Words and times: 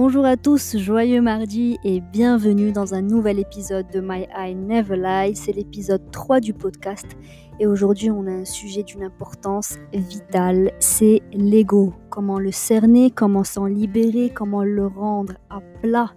Bonjour 0.00 0.24
à 0.24 0.36
tous, 0.36 0.76
joyeux 0.76 1.20
mardi 1.20 1.76
et 1.82 2.00
bienvenue 2.00 2.70
dans 2.70 2.94
un 2.94 3.02
nouvel 3.02 3.40
épisode 3.40 3.90
de 3.92 4.00
My 4.00 4.28
Eye 4.32 4.54
Never 4.54 4.96
Lie. 4.96 5.34
C'est 5.34 5.50
l'épisode 5.50 6.12
3 6.12 6.38
du 6.38 6.54
podcast 6.54 7.04
et 7.58 7.66
aujourd'hui 7.66 8.08
on 8.08 8.24
a 8.28 8.30
un 8.30 8.44
sujet 8.44 8.84
d'une 8.84 9.02
importance 9.02 9.74
vitale, 9.92 10.70
c'est 10.78 11.20
l'ego. 11.32 11.94
Comment 12.10 12.38
le 12.38 12.52
cerner, 12.52 13.10
comment 13.10 13.42
s'en 13.42 13.66
libérer, 13.66 14.30
comment 14.32 14.62
le 14.62 14.86
rendre 14.86 15.34
à 15.50 15.60
plat, 15.82 16.12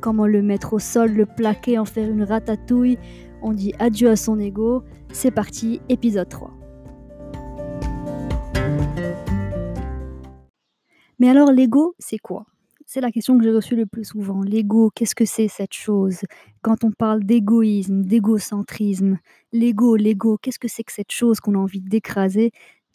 comment 0.00 0.28
le 0.28 0.40
mettre 0.40 0.74
au 0.74 0.78
sol, 0.78 1.10
le 1.10 1.26
plaquer, 1.26 1.76
en 1.76 1.84
faire 1.84 2.08
une 2.08 2.22
ratatouille. 2.22 2.98
On 3.42 3.52
dit 3.52 3.74
adieu 3.80 4.10
à 4.10 4.14
son 4.16 4.38
ego. 4.38 4.84
C'est 5.12 5.32
parti, 5.32 5.80
épisode 5.88 6.28
3. 6.28 6.52
Mais 11.18 11.28
alors 11.28 11.50
l'ego, 11.50 11.96
c'est 11.98 12.18
quoi? 12.18 12.46
C'est 12.86 13.00
la 13.00 13.10
question 13.10 13.36
que 13.38 13.44
j'ai 13.44 13.50
reçue 13.50 13.76
le 13.76 13.86
plus 13.86 14.04
souvent. 14.04 14.42
L'ego, 14.42 14.90
qu'est-ce 14.94 15.14
que 15.14 15.24
c'est 15.24 15.48
cette 15.48 15.72
chose? 15.74 16.20
Quand 16.62 16.84
on 16.84 16.92
parle 16.92 17.24
d'égoïsme, 17.24 18.02
d'égocentrisme, 18.02 19.18
l'ego, 19.52 19.96
l'ego, 19.96 20.38
qu'est-ce 20.40 20.58
que 20.58 20.68
c'est 20.68 20.84
que 20.84 20.92
cette 20.92 21.12
chose 21.12 21.40
qu'on 21.40 21.54
a 21.54 21.58
envie 21.58 21.80
d'écraser? 21.80 22.50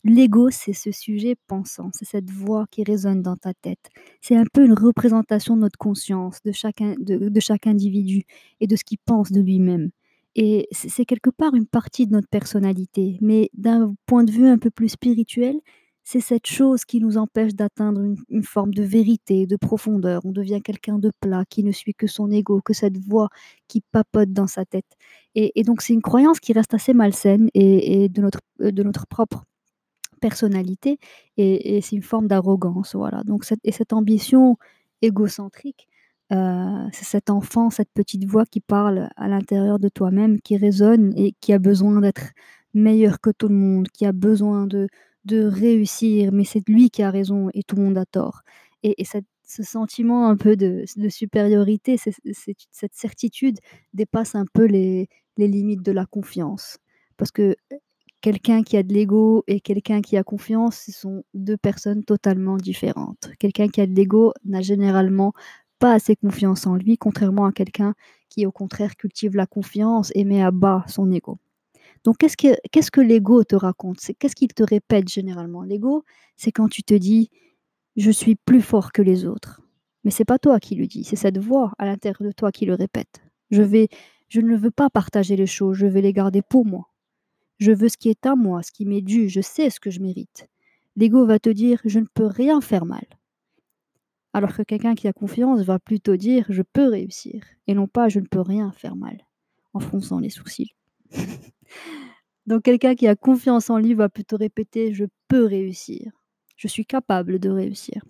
L'ego, 0.05 0.49
c'est 0.51 0.73
ce 0.73 0.91
sujet 0.91 1.35
pensant, 1.47 1.89
c'est 1.93 2.05
cette 2.05 2.29
voix 2.31 2.65
qui 2.71 2.83
résonne 2.83 3.21
dans 3.21 3.35
ta 3.35 3.53
tête. 3.53 3.89
C'est 4.21 4.35
un 4.37 4.45
peu 4.53 4.63
une 4.65 4.73
représentation 4.73 5.55
de 5.57 5.61
notre 5.61 5.77
conscience, 5.77 6.39
de 6.45 6.51
chaque, 6.53 6.81
de, 6.81 7.29
de 7.29 7.39
chaque 7.41 7.67
individu 7.67 8.23
et 8.61 8.67
de 8.67 8.75
ce 8.77 8.83
qu'il 8.85 8.99
pense 9.05 9.31
de 9.31 9.41
lui-même. 9.41 9.89
Et 10.35 10.67
c'est 10.71 11.05
quelque 11.05 11.29
part 11.31 11.53
une 11.55 11.65
partie 11.67 12.07
de 12.07 12.13
notre 12.13 12.29
personnalité. 12.29 13.17
Mais 13.21 13.49
d'un 13.55 13.95
point 14.05 14.23
de 14.23 14.31
vue 14.31 14.47
un 14.47 14.57
peu 14.57 14.69
plus 14.71 14.89
spirituel, 14.89 15.59
c'est 16.11 16.21
cette 16.21 16.47
chose 16.47 16.85
qui 16.85 16.99
nous 17.01 17.17
empêche 17.17 17.53
d'atteindre 17.53 18.01
une, 18.29 18.41
forme 18.41 18.73
de 18.73 18.81
vérité, 18.81 19.45
de 19.45 19.55
profondeur. 19.55 20.25
On 20.25 20.31
devient 20.31 20.59
quelqu'un 20.59 20.97
de 20.97 21.11
plat, 21.19 21.43
qui 21.47 21.63
ne 21.63 21.71
suit 21.71 21.93
que 21.93 22.07
son 22.07 22.31
ego, 22.31 22.61
que 22.65 22.73
cette 22.73 22.97
voix 22.97 23.29
qui 23.67 23.81
papote 23.91 24.33
dans 24.33 24.47
sa 24.47 24.65
tête. 24.65 24.87
Et, 25.35 25.61
donc 25.61 25.83
c'est 25.83 25.93
une 25.93 26.01
croyance 26.01 26.39
qui 26.39 26.51
reste 26.51 26.73
assez 26.73 26.95
malsaine 26.95 27.49
et, 27.53 28.09
de, 28.09 28.23
notre, 28.23 28.39
euh, 28.59 28.71
de 28.71 28.81
notre 28.81 29.05
propre 29.05 29.45
personnalité, 30.19 30.97
et, 31.37 31.79
c'est 31.81 31.95
une 31.95 32.01
forme 32.01 32.27
d'arrogance. 32.27 32.95
Voilà. 32.95 33.21
Donc 33.23 33.43
cette, 33.43 33.59
et 33.63 33.71
cette 33.71 33.93
ambition 33.93 34.57
égocentrique, 35.03 35.87
euh, 36.31 36.87
c'est 36.91 37.05
cet 37.05 37.29
enfant, 37.29 37.69
cette 37.69 37.91
petite 37.93 38.25
voix 38.25 38.45
qui 38.45 38.61
parle 38.61 39.09
à 39.15 39.27
l'intérieur 39.27 39.77
de 39.77 39.89
toi-même, 39.89 40.41
qui 40.41 40.57
résonne 40.57 41.13
et 41.15 41.35
qui 41.39 41.53
a 41.53 41.59
besoin 41.59 42.01
d'être 42.01 42.31
meilleur 42.73 43.21
que 43.21 43.29
tout 43.29 43.47
le 43.47 43.55
monde, 43.55 43.89
qui 43.89 44.07
a 44.07 44.11
besoin 44.11 44.65
de, 44.65 44.87
de 45.25 45.43
réussir, 45.43 46.31
mais 46.31 46.43
c'est 46.43 46.67
lui 46.67 46.89
qui 46.89 47.03
a 47.03 47.11
raison 47.11 47.49
et 47.53 47.63
tout 47.63 47.75
le 47.75 47.83
monde 47.83 47.97
a 47.97 48.05
tort. 48.05 48.41
Et, 48.83 49.05
ce 49.51 49.63
sentiment 49.63 50.29
un 50.29 50.37
peu 50.37 50.55
de, 50.55 50.85
supériorité, 51.09 51.97
cette 51.97 52.93
certitude 52.93 53.57
dépasse 53.93 54.35
un 54.35 54.45
peu 54.53 54.65
les, 54.65 55.09
limites 55.37 55.81
de 55.81 55.91
la 55.91 56.05
confiance. 56.05 56.77
Parce 57.17 57.31
que 57.31 57.55
quelqu'un 58.21 58.63
qui 58.63 58.77
a 58.77 58.83
de 58.83 58.93
l'ego 58.93 59.43
et 59.47 59.59
quelqu'un 59.59 60.01
qui 60.01 60.17
a 60.17 60.23
confiance, 60.23 60.83
ce 60.85 60.91
sont 60.91 61.23
deux 61.33 61.57
personnes 61.57 62.03
totalement 62.03 62.57
différentes. 62.57 63.31
Quelqu'un 63.39 63.69
qui 63.69 63.81
a 63.81 63.87
de 63.87 63.95
l'ego 63.95 64.33
n'a 64.45 64.61
généralement 64.61 65.33
pas 65.79 65.93
assez 65.93 66.15
confiance 66.15 66.67
en 66.67 66.75
lui, 66.75 66.97
contrairement 66.97 67.45
à 67.45 67.51
quelqu'un 67.51 67.95
qui, 68.29 68.45
au 68.45 68.51
contraire, 68.51 68.95
cultive 68.95 69.35
la 69.35 69.47
confiance 69.47 70.11
et 70.13 70.25
met 70.25 70.43
à 70.43 70.51
bas 70.51 70.83
son 70.87 71.11
ego. 71.11 71.39
Donc, 72.03 72.17
qu'est-ce 72.17 72.37
que, 72.91 73.01
l'ego 73.01 73.43
te 73.43 73.55
raconte? 73.55 73.99
C'est, 73.99 74.13
Qu'est-ce 74.13 74.35
qu'il 74.35 74.53
te 74.53 74.63
répète 74.63 75.09
généralement? 75.09 75.63
L'ego, 75.63 76.03
c'est 76.37 76.51
quand 76.51 76.69
tu 76.69 76.83
te 76.83 76.93
dis 76.93 77.29
je 77.95 78.11
suis 78.11 78.35
plus 78.35 78.61
fort 78.61 78.91
que 78.91 79.01
les 79.01 79.25
autres. 79.25 79.61
Mais 80.03 80.11
c'est 80.11 80.25
pas 80.25 80.39
toi 80.39 80.59
qui 80.59 80.75
le 80.75 80.87
dis, 80.87 81.03
c'est 81.03 81.17
cette 81.17 81.37
voix 81.37 81.73
à 81.77 81.85
l'intérieur 81.85 82.23
de 82.23 82.31
toi 82.31 82.51
qui 82.51 82.65
le 82.65 82.73
répète. 82.73 83.21
Je 83.51 83.61
vais, 83.61 83.89
je 84.29 84.39
ne 84.39 84.55
veux 84.55 84.71
pas 84.71 84.89
partager 84.89 85.35
les 85.35 85.47
choses, 85.47 85.75
je 85.77 85.85
vais 85.85 86.01
les 86.01 86.13
garder 86.13 86.41
pour 86.41 86.65
moi. 86.65 86.89
Je 87.57 87.73
veux 87.73 87.89
ce 87.89 87.97
qui 87.97 88.09
est 88.09 88.25
à 88.25 88.35
moi, 88.35 88.63
ce 88.63 88.71
qui 88.71 88.85
m'est 88.85 89.01
dû, 89.01 89.27
je 89.27 89.41
sais 89.41 89.69
ce 89.69 89.81
que 89.81 89.91
je 89.91 89.99
mérite. 89.99 90.47
L'ego 90.95 91.25
va 91.25 91.39
te 91.39 91.49
dire 91.49 91.81
je 91.83 91.99
ne 91.99 92.05
peux 92.05 92.25
rien 92.25 92.61
faire 92.61 92.85
mal. 92.85 93.05
Alors 94.31 94.55
que 94.55 94.63
quelqu'un 94.63 94.95
qui 94.95 95.07
a 95.07 95.13
confiance 95.13 95.61
va 95.61 95.79
plutôt 95.79 96.15
dire 96.15 96.45
je 96.49 96.61
peux 96.61 96.87
réussir 96.87 97.43
et 97.67 97.73
non 97.73 97.87
pas 97.87 98.07
je 98.07 98.19
ne 98.19 98.27
peux 98.27 98.41
rien 98.41 98.71
faire 98.71 98.95
mal 98.95 99.25
en 99.73 99.79
fronçant 99.79 100.19
les 100.19 100.29
sourcils. 100.29 100.73
Donc 102.45 102.63
quelqu'un 102.63 102.95
qui 102.95 103.07
a 103.07 103.15
confiance 103.15 103.69
en 103.69 103.77
lui 103.77 103.93
va 103.93 104.09
plutôt 104.09 104.37
répéter 104.37 104.93
je 104.93 105.05
peux 105.27 105.45
réussir. 105.45 106.11
Je 106.57 106.67
suis 106.67 106.85
capable 106.85 107.39
de 107.39 107.49
réussir. 107.49 108.01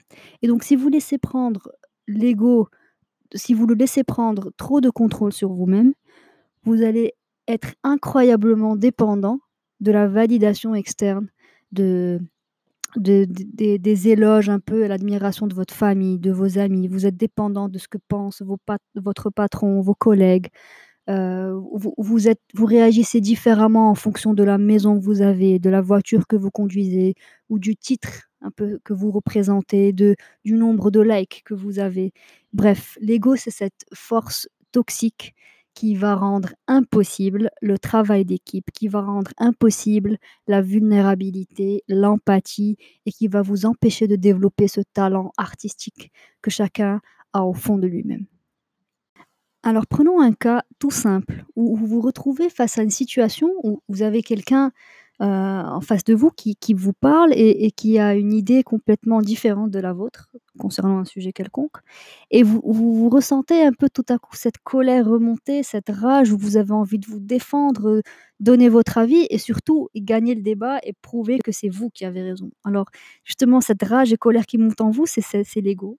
Et 0.42 0.48
donc 0.48 0.64
si 0.64 0.76
vous 0.76 0.90
laissez 0.90 1.18
prendre 1.18 1.72
l'ego, 2.08 2.70
si 3.36 3.54
vous 3.54 3.68
le 3.68 3.76
laissez 3.76 4.04
prendre 4.04 4.52
trop 4.58 4.82
de 4.82 4.90
contrôle 4.90 5.34
sur 5.34 5.52
vous-même, 5.52 5.94
vous 6.64 6.84
allez 6.84 7.14
être 7.48 7.76
incroyablement 7.84 8.76
dépendant 8.76 9.40
de 9.80 9.92
la 9.92 10.08
validation 10.08 10.76
externe, 10.76 11.30
de, 11.72 12.20
des 12.96 14.08
éloges 14.08 14.50
un 14.50 14.60
peu, 14.60 14.88
l'admiration 14.88 15.48
de 15.48 15.54
votre 15.54 15.74
famille, 15.74 16.20
de 16.20 16.32
vos 16.32 16.58
amis. 16.58 16.88
Vous 16.88 17.06
êtes 17.06 17.18
dépendant 17.18 17.70
de 17.70 17.78
ce 17.78 17.88
que 17.88 17.98
pensent 18.08 18.42
vos 18.42 18.58
votre 18.96 19.30
patron, 19.30 19.82
vos 19.82 19.96
collègues, 19.96 20.48
euh, 21.10 21.60
vous, 21.74 22.66
réagissez 22.66 23.22
différemment 23.22 23.90
en 23.90 23.96
fonction 23.96 24.34
de 24.34 24.44
la 24.44 24.58
maison 24.58 25.00
que 25.00 25.04
vous 25.04 25.22
avez, 25.22 25.60
de 25.60 25.70
la 25.70 25.82
voiture 25.82 26.28
que 26.28 26.36
vous 26.36 26.52
conduisez, 26.52 27.16
ou 27.50 27.60
du 27.60 27.76
titre 27.76 28.30
que 28.84 28.94
vous 28.94 29.12
représentez, 29.12 29.92
du 29.92 30.16
nombre 30.46 30.92
de 30.92 31.02
likes 31.02 31.42
que 31.46 31.54
vous 31.54 31.80
avez. 31.80 32.14
Bref, 32.54 32.98
l'ego, 33.02 33.36
c'est 33.36 33.52
cette 33.52 33.86
force 33.94 34.48
toxique 34.72 35.36
qui 35.74 35.96
va 35.96 36.16
rendre 36.16 36.50
impossible 36.68 37.50
le 37.62 37.78
travail 37.80 38.26
d'équipe, 38.26 38.70
qui 38.72 38.88
va 38.88 39.02
rendre 39.02 39.32
impossible 39.38 40.18
la 40.48 40.62
vulnérabilité, 40.62 41.84
l'empathie, 41.88 42.78
et 43.06 43.12
qui 43.12 43.28
va 43.28 43.42
vous 43.42 43.66
empêcher 43.66 44.08
de 44.08 44.16
développer 44.16 44.68
ce 44.68 44.82
talent 44.94 45.32
artistique 45.38 46.12
que 46.42 46.52
chacun 46.52 47.02
a 47.34 47.46
au 47.46 47.54
fond 47.54 47.78
de 47.78 47.88
lui-même. 47.88 48.26
Alors 49.64 49.88
prenons 49.88 50.22
un 50.22 50.32
cas 50.32 50.64
tout 50.80 50.92
simple, 50.92 51.44
où 51.56 51.76
vous 51.76 51.86
vous 51.86 52.02
retrouvez 52.02 52.50
face 52.50 52.78
à 52.78 52.84
une 52.84 52.90
situation 52.90 53.52
où 53.64 53.82
vous 53.90 54.04
avez 54.04 54.24
quelqu'un, 54.24 54.72
euh, 55.22 55.26
en 55.26 55.82
face 55.82 56.06
de 56.06 56.16
vous 56.16 56.30
qui 56.30 56.56
qui 56.56 56.74
vous 56.74 56.94
parle 56.94 57.34
et 57.36 57.72
qui 57.72 58.00
a 58.00 58.16
une 58.16 58.32
idée 58.32 58.64
complètement 58.64 59.22
différente 59.22 59.70
de 59.70 59.80
la 59.80 59.92
vôtre, 59.92 60.30
concernant 60.58 61.00
un 61.00 61.04
sujet 61.06 61.34
quelconque 61.34 61.76
et 62.32 62.42
vous 62.42 62.62
vous 62.64 63.10
ressentez 63.10 63.62
un 63.64 63.74
peu 63.74 63.90
tout 63.90 64.06
à 64.08 64.18
coup 64.18 64.36
cette 64.38 64.60
colère 64.60 65.06
remonter, 65.06 65.62
cette 65.64 65.90
rage 65.90 66.32
où 66.32 66.38
vous 66.38 66.56
avez 66.56 66.72
envie 66.72 67.00
de 67.00 67.08
vous 67.08 67.20
défendre, 67.20 68.02
donner 68.40 68.70
votre 68.70 68.98
avis 68.98 69.28
et 69.30 69.38
surtout 69.40 69.90
gagner 69.94 70.36
le 70.36 70.42
débat 70.42 70.80
et 70.84 70.94
prouver 71.02 71.40
que 71.40 71.52
c'est 71.52 71.70
vous 71.70 71.90
qui 71.90 72.06
avez 72.06 72.22
raison. 72.22 72.50
Alors 72.64 72.86
justement 73.26 73.60
cette 73.60 73.84
rage 73.84 74.14
et 74.14 74.18
colère 74.18 74.46
qui 74.46 74.58
monte 74.58 74.80
en 74.80 74.90
vous, 74.90 75.06
c'est 75.06 75.22
l'ego 75.62 75.98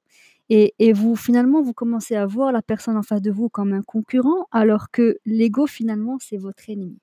et, 0.50 0.93
vous, 0.93 1.15
finalement, 1.15 1.62
vous 1.62 1.72
commencez 1.72 2.16
à 2.16 2.27
voir 2.27 2.50
la 2.50 2.61
personne 2.61 2.97
en 2.97 3.03
face 3.03 3.22
de 3.22 3.31
vous 3.31 3.49
comme 3.49 3.72
un 3.72 3.83
concurrent, 3.83 4.49
alors 4.50 4.91
que 4.91 5.19
l'ego, 5.25 5.69
finalement, 5.69 6.19
c'est 6.21 6.38
votre 6.38 6.69
ennemi. 6.69 6.99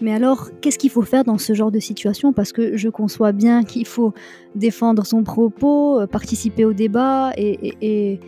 Mais 0.00 0.14
alors, 0.14 0.48
qu'est-ce 0.62 0.78
qu'il 0.78 0.88
faut 0.88 1.02
faire 1.02 1.24
dans 1.24 1.36
ce 1.36 1.52
genre 1.52 1.70
de 1.70 1.78
situation? 1.78 2.32
Parce 2.32 2.52
que 2.52 2.74
je 2.74 2.88
conçois 2.88 3.32
bien 3.32 3.64
qu'il 3.64 3.86
faut 3.86 4.14
défendre 4.54 5.04
son 5.04 5.22
propos, 5.22 6.00
euh, 6.00 6.06
participer 6.06 6.64
au 6.64 6.72
débat 6.72 7.32
et, 7.36 7.74
et, 7.82 8.18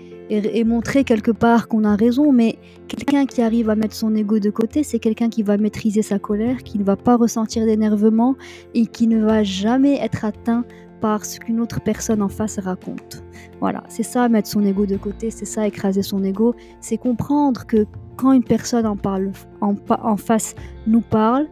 montrer 0.64 1.04
quelque 1.04 1.30
part 1.30 1.68
qu'on 1.68 1.84
a 1.84 1.96
raison, 1.96 2.32
mais 2.32 2.58
quelqu'un 2.88 3.26
qui 3.26 3.42
arrive 3.42 3.70
à 3.70 3.74
mettre 3.74 3.94
son 3.94 4.14
ego 4.14 4.38
de 4.38 4.50
côté, 4.50 4.82
c'est 4.82 4.98
quelqu'un 4.98 5.28
qui 5.28 5.42
va 5.42 5.56
maîtriser 5.56 6.02
sa 6.02 6.18
colère, 6.18 6.62
qui 6.62 6.78
ne 6.78 6.84
va 6.84 6.96
pas 6.96 7.16
ressentir 7.16 7.66
d'énervement 7.66 8.36
et 8.74 8.86
qui 8.86 9.06
ne 9.06 9.24
va 9.24 9.42
jamais 9.42 9.96
être 9.96 10.24
atteint 10.24 10.64
par 11.00 11.24
ce 11.24 11.40
qu'une 11.40 11.60
autre 11.60 11.80
personne 11.80 12.22
en 12.22 12.28
face 12.28 12.58
raconte. 12.58 13.24
Voilà, 13.60 13.82
c'est 13.88 14.04
ça 14.04 14.28
mettre 14.28 14.48
son 14.48 14.64
ego 14.64 14.86
de 14.86 14.96
côté, 14.96 15.30
c'est 15.30 15.44
ça 15.44 15.66
écraser 15.66 16.02
son 16.02 16.22
ego, 16.22 16.54
c'est 16.80 16.96
comprendre 16.96 17.66
que 17.66 17.86
quand 18.16 18.32
une 18.32 18.44
personne 18.44 18.86
en, 18.86 18.96
parle, 18.96 19.32
en 19.60 20.16
face 20.16 20.54
nous 20.86 21.00
parle, 21.00 21.48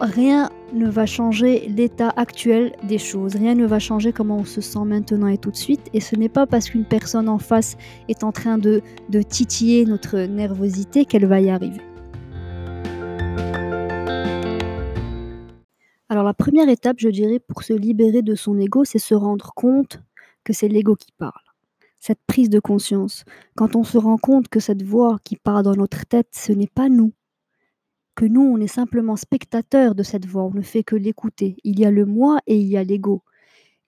rien 0.00 0.50
ne 0.72 0.88
va 0.88 1.06
changer 1.06 1.68
l'état 1.68 2.10
actuel 2.16 2.72
des 2.82 2.98
choses, 2.98 3.34
rien 3.34 3.54
ne 3.54 3.66
va 3.66 3.78
changer 3.78 4.12
comment 4.12 4.38
on 4.38 4.44
se 4.44 4.60
sent 4.60 4.84
maintenant 4.84 5.28
et 5.28 5.38
tout 5.38 5.50
de 5.50 5.56
suite, 5.56 5.88
et 5.94 6.00
ce 6.00 6.16
n'est 6.16 6.28
pas 6.28 6.46
parce 6.46 6.70
qu'une 6.70 6.84
personne 6.84 7.28
en 7.28 7.38
face 7.38 7.76
est 8.08 8.24
en 8.24 8.32
train 8.32 8.58
de, 8.58 8.82
de 9.08 9.22
titiller 9.22 9.84
notre 9.84 10.18
nervosité 10.18 11.04
qu'elle 11.04 11.26
va 11.26 11.40
y 11.40 11.50
arriver. 11.50 11.80
Alors 16.10 16.24
la 16.24 16.34
première 16.34 16.68
étape, 16.68 16.96
je 16.98 17.08
dirais, 17.08 17.38
pour 17.38 17.62
se 17.62 17.74
libérer 17.74 18.22
de 18.22 18.34
son 18.34 18.58
ego, 18.58 18.84
c'est 18.84 18.98
se 18.98 19.14
rendre 19.14 19.52
compte 19.54 20.00
que 20.42 20.54
c'est 20.54 20.68
l'ego 20.68 20.96
qui 20.96 21.12
parle. 21.18 21.32
Cette 21.98 22.20
prise 22.26 22.48
de 22.48 22.60
conscience. 22.60 23.24
Quand 23.56 23.76
on 23.76 23.84
se 23.84 23.98
rend 23.98 24.16
compte 24.16 24.48
que 24.48 24.60
cette 24.60 24.82
voix 24.82 25.18
qui 25.24 25.36
parle 25.36 25.64
dans 25.64 25.74
notre 25.74 26.06
tête, 26.06 26.28
ce 26.32 26.52
n'est 26.52 26.68
pas 26.68 26.88
nous, 26.88 27.12
que 28.18 28.24
nous, 28.24 28.42
on 28.42 28.58
est 28.58 28.66
simplement 28.66 29.14
spectateurs 29.14 29.94
de 29.94 30.02
cette 30.02 30.26
voix, 30.26 30.42
on 30.42 30.52
ne 30.52 30.60
fait 30.60 30.82
que 30.82 30.96
l'écouter. 30.96 31.56
Il 31.62 31.78
y 31.78 31.84
a 31.84 31.92
le 31.92 32.04
moi 32.04 32.40
et 32.48 32.58
il 32.58 32.66
y 32.66 32.76
a 32.76 32.82
l'ego. 32.82 33.22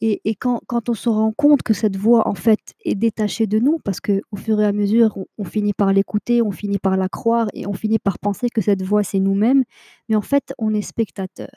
Et, 0.00 0.21
et 0.25 0.37
quand, 0.37 0.61
quand, 0.69 0.88
on 0.88 0.94
se 0.94 1.09
rend 1.09 1.32
compte 1.32 1.65
que 1.65 1.75
cette 1.75 1.97
voix, 1.97 2.29
en 2.29 2.37
fait, 2.37 2.61
est 2.85 2.94
détachée 2.94 3.49
de 3.49 3.59
nous, 3.59 3.79
parce 3.85 4.00
qu'au 4.00 4.37
fur 4.37 4.61
et 4.61 4.67
à 4.67 4.71
mesure, 4.71 5.17
on, 5.17 5.27
on 5.38 5.44
finit 5.44 5.73
par 5.73 5.93
l'écouter, 5.93 6.43
on 6.43 6.53
finit 6.53 6.79
par 6.79 6.97
la 6.97 7.09
croire, 7.09 7.49
et 7.55 7.67
on 7.67 7.73
finit 7.73 7.99
par 7.99 8.21
penser 8.21 8.49
que 8.50 8.61
cette 8.61 8.82
voix, 8.82 9.03
c'est 9.03 9.19
nous-mêmes, 9.19 9.65
mais 10.09 10.15
en 10.15 10.23
fait, 10.23 10.55
on 10.59 10.73
est 10.75 10.83
spectateur. 10.83 11.50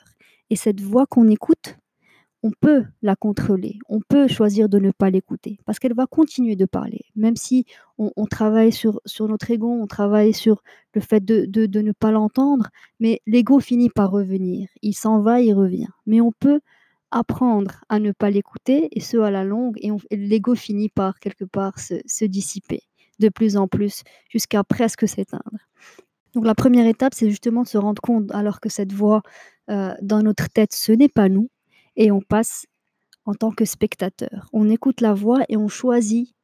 Et 0.50 0.56
cette 0.56 0.80
voix 0.80 1.06
qu'on 1.06 1.28
écoute, 1.28 1.78
on 2.44 2.50
peut 2.50 2.84
la 3.00 3.16
contrôler, 3.16 3.78
on 3.88 4.00
peut 4.00 4.28
choisir 4.28 4.68
de 4.68 4.78
ne 4.78 4.90
pas 4.90 5.08
l'écouter, 5.08 5.58
parce 5.64 5.78
qu'elle 5.78 5.94
va 5.94 6.06
continuer 6.06 6.56
de 6.56 6.66
parler, 6.66 7.00
même 7.16 7.36
si 7.36 7.64
on, 7.96 8.26
travaille 8.26 8.70
sur, 8.70 9.00
sur, 9.06 9.26
notre 9.28 9.50
ego, 9.50 9.70
on 9.70 9.86
travaille 9.86 10.34
sur 10.34 10.62
le 10.92 11.00
fait 11.00 11.24
de, 11.24 11.46
de, 11.46 11.64
de 11.64 11.80
ne 11.80 11.92
pas 11.92 12.10
l'entendre, 12.10 12.68
mais 13.00 13.22
l'ego 13.26 13.60
finit 13.60 13.88
par 13.88 14.10
revenir, 14.10 14.68
il 14.82 14.92
s'en 14.92 15.22
va, 15.22 15.40
il 15.40 15.54
revient. 15.54 15.88
Mais 16.04 16.20
on 16.20 16.32
peut 16.32 16.60
apprendre 17.10 17.80
à 17.88 17.98
ne 17.98 18.12
pas 18.12 18.28
l'écouter, 18.28 18.88
et 18.92 19.00
ce 19.00 19.16
à 19.16 19.30
la 19.30 19.42
longue, 19.42 19.78
et, 19.80 19.90
l'ego 20.14 20.54
finit 20.54 20.90
par 20.90 21.18
quelque 21.20 21.46
part 21.46 21.78
se, 21.78 21.94
se 22.04 22.26
dissiper 22.26 22.82
de 23.20 23.30
plus 23.30 23.56
en 23.56 23.68
plus, 23.68 24.02
jusqu'à 24.28 24.64
presque 24.64 25.08
s'éteindre. 25.08 25.64
Donc 26.34 26.44
la 26.44 26.54
première 26.54 26.86
étape, 26.86 27.14
c'est 27.14 27.30
justement 27.30 27.62
de 27.62 27.68
se 27.68 27.78
rendre 27.78 28.02
compte, 28.02 28.30
alors 28.32 28.60
que 28.60 28.68
cette 28.68 28.92
voix 28.92 29.22
euh, 29.70 29.94
dans 30.02 30.20
notre 30.20 30.50
tête, 30.50 30.74
ce 30.74 30.92
n'est 30.92 31.08
pas 31.08 31.30
nous, 31.30 31.48
et 31.96 32.10
on 32.10 32.20
passe 32.20 32.66
en 33.24 33.34
tant 33.34 33.50
que 33.50 33.64
spectateur. 33.64 34.48
On 34.52 34.68
écoute 34.68 35.00
la 35.00 35.14
voix 35.14 35.40
et 35.48 35.56
on 35.56 35.68
choisit 35.68 36.34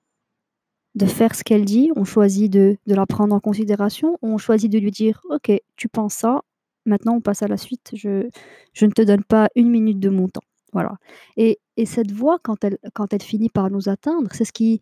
de 0.94 1.06
faire 1.06 1.34
ce 1.34 1.44
qu'elle 1.44 1.64
dit, 1.64 1.90
on 1.94 2.04
choisit 2.04 2.52
de, 2.52 2.76
la 2.86 3.06
prendre 3.06 3.34
en 3.34 3.40
considération, 3.40 4.18
on 4.22 4.38
choisit 4.38 4.70
de 4.70 4.78
lui 4.78 4.90
dire 4.90 5.20
Ok, 5.30 5.52
tu 5.76 5.88
penses 5.88 6.14
ça, 6.14 6.42
maintenant 6.84 7.14
on 7.16 7.20
passe 7.20 7.42
à 7.42 7.48
la 7.48 7.56
suite, 7.56 7.92
je, 7.94 8.28
je 8.72 8.86
ne 8.86 8.90
te 8.90 9.02
donne 9.02 9.22
pas 9.22 9.48
une 9.54 9.70
minute 9.70 10.00
de 10.00 10.08
mon 10.08 10.28
temps. 10.28 10.40
Voilà. 10.72 10.96
Et, 11.36 11.58
et 11.76 11.86
cette 11.86 12.12
voix, 12.12 12.38
quand 12.42 12.64
elle, 12.64 12.78
quand 12.94 13.12
elle 13.12 13.22
finit 13.22 13.50
par 13.50 13.70
nous 13.70 13.88
atteindre, 13.88 14.30
c'est 14.32 14.44
ce 14.44 14.52
qui, 14.52 14.80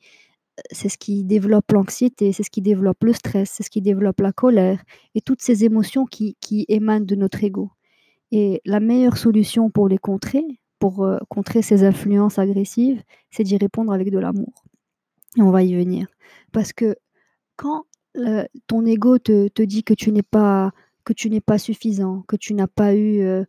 c'est 0.70 0.88
ce 0.88 0.99
qui 0.99 1.25
développe 1.25 1.70
l'anxiété, 1.73 2.32
c'est 2.32 2.43
ce 2.43 2.50
qui 2.50 2.62
développe 2.62 3.03
le 3.05 3.12
stress, 3.12 3.50
c'est 3.50 3.62
ce 3.62 3.70
qui 3.70 3.82
développe 3.82 4.20
la 4.20 4.32
colère 4.32 4.82
et 5.15 5.20
toutes 5.20 5.43
ces 5.43 5.65
émotions 5.65 6.06
qui, 6.06 6.37
qui 6.41 6.65
émanent 6.69 7.06
de 7.06 7.15
notre 7.15 7.43
ego. 7.44 7.70
Et 8.31 8.61
la 8.65 8.81
meilleure 8.81 9.17
solution 9.17 9.71
pour 9.71 9.89
les 9.89 9.99
contrer, 9.99 10.45
pour 10.79 11.05
euh, 11.05 11.19
contrer 11.29 11.63
ces 11.63 11.85
influences 11.85 12.39
agressives, 12.39 13.03
c'est 13.31 13.45
d'y 13.45 13.57
répondre 13.57 13.93
avec 13.93 14.11
de 14.11 14.19
l'amour. 14.19 14.65
Et 15.37 15.43
on 15.43 15.51
va 15.51 15.63
y 15.63 15.75
venir. 15.75 16.07
Parce 16.53 16.73
que 16.73 16.97
quand 17.57 17.85
euh, 18.17 18.45
ton 18.67 18.85
ego 18.87 19.19
te, 19.19 19.49
te, 19.49 19.63
dit 19.63 19.85
que 19.85 19.95
tu 19.95 20.13
n'es 20.13 20.23
pas 20.23 20.73
que 21.05 21.13
tu 21.13 21.31
n'es 21.31 21.41
pas 21.41 21.59
suffisant, 21.59 22.23
que 22.29 22.37
tu 22.37 22.53
n'as 22.55 22.67
pas 22.67 22.95
eu 22.95 23.21
euh, 23.21 23.45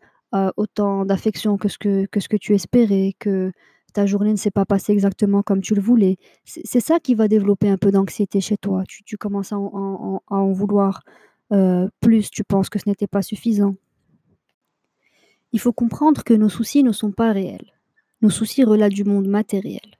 autant 0.56 1.06
d'affection 1.06 1.58
que 1.58 1.68
ce 1.68 1.78
que, 1.78 2.06
que 2.06 2.22
ce 2.22 2.30
que 2.30 2.38
tu 2.38 2.56
espérais, 2.56 3.16
que 3.20 3.52
ta 3.94 4.06
journée 4.06 4.32
ne 4.32 4.38
s'est 4.38 4.52
pas 4.52 4.66
passée 4.66 4.94
exactement 4.94 5.44
comme 5.44 5.62
tu 5.62 5.76
le 5.76 5.82
voulais, 5.82 6.18
c'est 6.46 6.80
ça 6.80 7.00
qui 7.00 7.16
va 7.16 7.28
développer 7.28 7.68
un 7.70 7.78
peu 7.78 7.92
d'anxiété 7.92 8.40
chez 8.40 8.56
toi. 8.56 8.84
Tu, 8.88 9.18
commences 9.18 9.52
à 9.52 9.58
en, 9.58 9.66
en, 9.74 10.22
à 10.30 10.36
en 10.38 10.52
vouloir 10.54 11.02
plus, 12.00 12.30
tu 12.30 12.44
penses 12.44 12.70
que 12.70 12.80
ce 12.80 12.88
n'était 12.88 13.08
pas 13.08 13.24
suffisant. 13.24 13.76
Il 15.52 15.60
faut 15.60 15.74
comprendre 15.74 16.24
que 16.24 16.34
nos 16.34 16.50
soucis 16.50 16.84
ne 16.84 16.92
sont 16.92 17.12
pas 17.12 17.32
réels. 17.32 17.74
Nos 18.22 18.30
soucis 18.30 18.64
relatent 18.64 18.94
du 18.94 19.04
monde 19.04 19.28
matériel. 19.28 19.98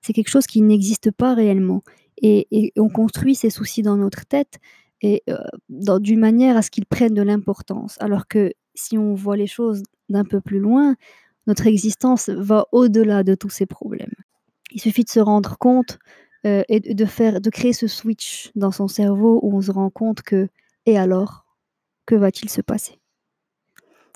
C'est 0.00 0.12
quelque 0.12 0.30
chose 0.30 0.46
qui 0.46 0.62
n'existe 0.62 1.10
pas 1.10 1.34
réellement. 1.34 1.82
Et, 2.20 2.72
on 2.76 2.88
construit 2.88 3.34
ces 3.34 3.50
soucis 3.50 3.82
dans 3.82 3.96
notre 3.96 4.26
tête 4.26 4.58
et 5.00 5.22
euh, 5.28 5.98
d'une 5.98 6.20
manière 6.20 6.56
à 6.56 6.62
ce 6.62 6.70
qu'ils 6.70 6.86
prennent 6.86 7.14
de 7.14 7.22
l'importance. 7.22 7.96
Alors 8.00 8.28
que 8.28 8.52
si 8.74 8.96
on 8.96 9.14
voit 9.14 9.36
les 9.36 9.46
choses 9.46 9.82
d'un 10.08 10.24
peu 10.24 10.40
plus 10.40 10.60
loin, 10.60 10.94
notre 11.46 11.66
existence 11.66 12.28
va 12.28 12.66
au-delà 12.72 13.24
de 13.24 13.34
tous 13.34 13.50
ces 13.50 13.66
problèmes. 13.66 14.14
Il 14.70 14.80
suffit 14.80 15.04
de 15.04 15.10
se 15.10 15.20
rendre 15.20 15.58
compte 15.58 15.98
euh, 16.46 16.62
et 16.68 16.80
de 16.80 17.04
faire, 17.04 17.40
de 17.40 17.50
créer 17.50 17.72
ce 17.72 17.86
switch 17.86 18.50
dans 18.54 18.70
son 18.70 18.88
cerveau 18.88 19.40
où 19.42 19.56
on 19.56 19.60
se 19.60 19.72
rend 19.72 19.90
compte 19.90 20.22
que 20.22 20.48
et 20.86 20.98
alors, 20.98 21.46
que 22.06 22.14
va-t-il 22.14 22.50
se 22.50 22.60
passer? 22.60 23.01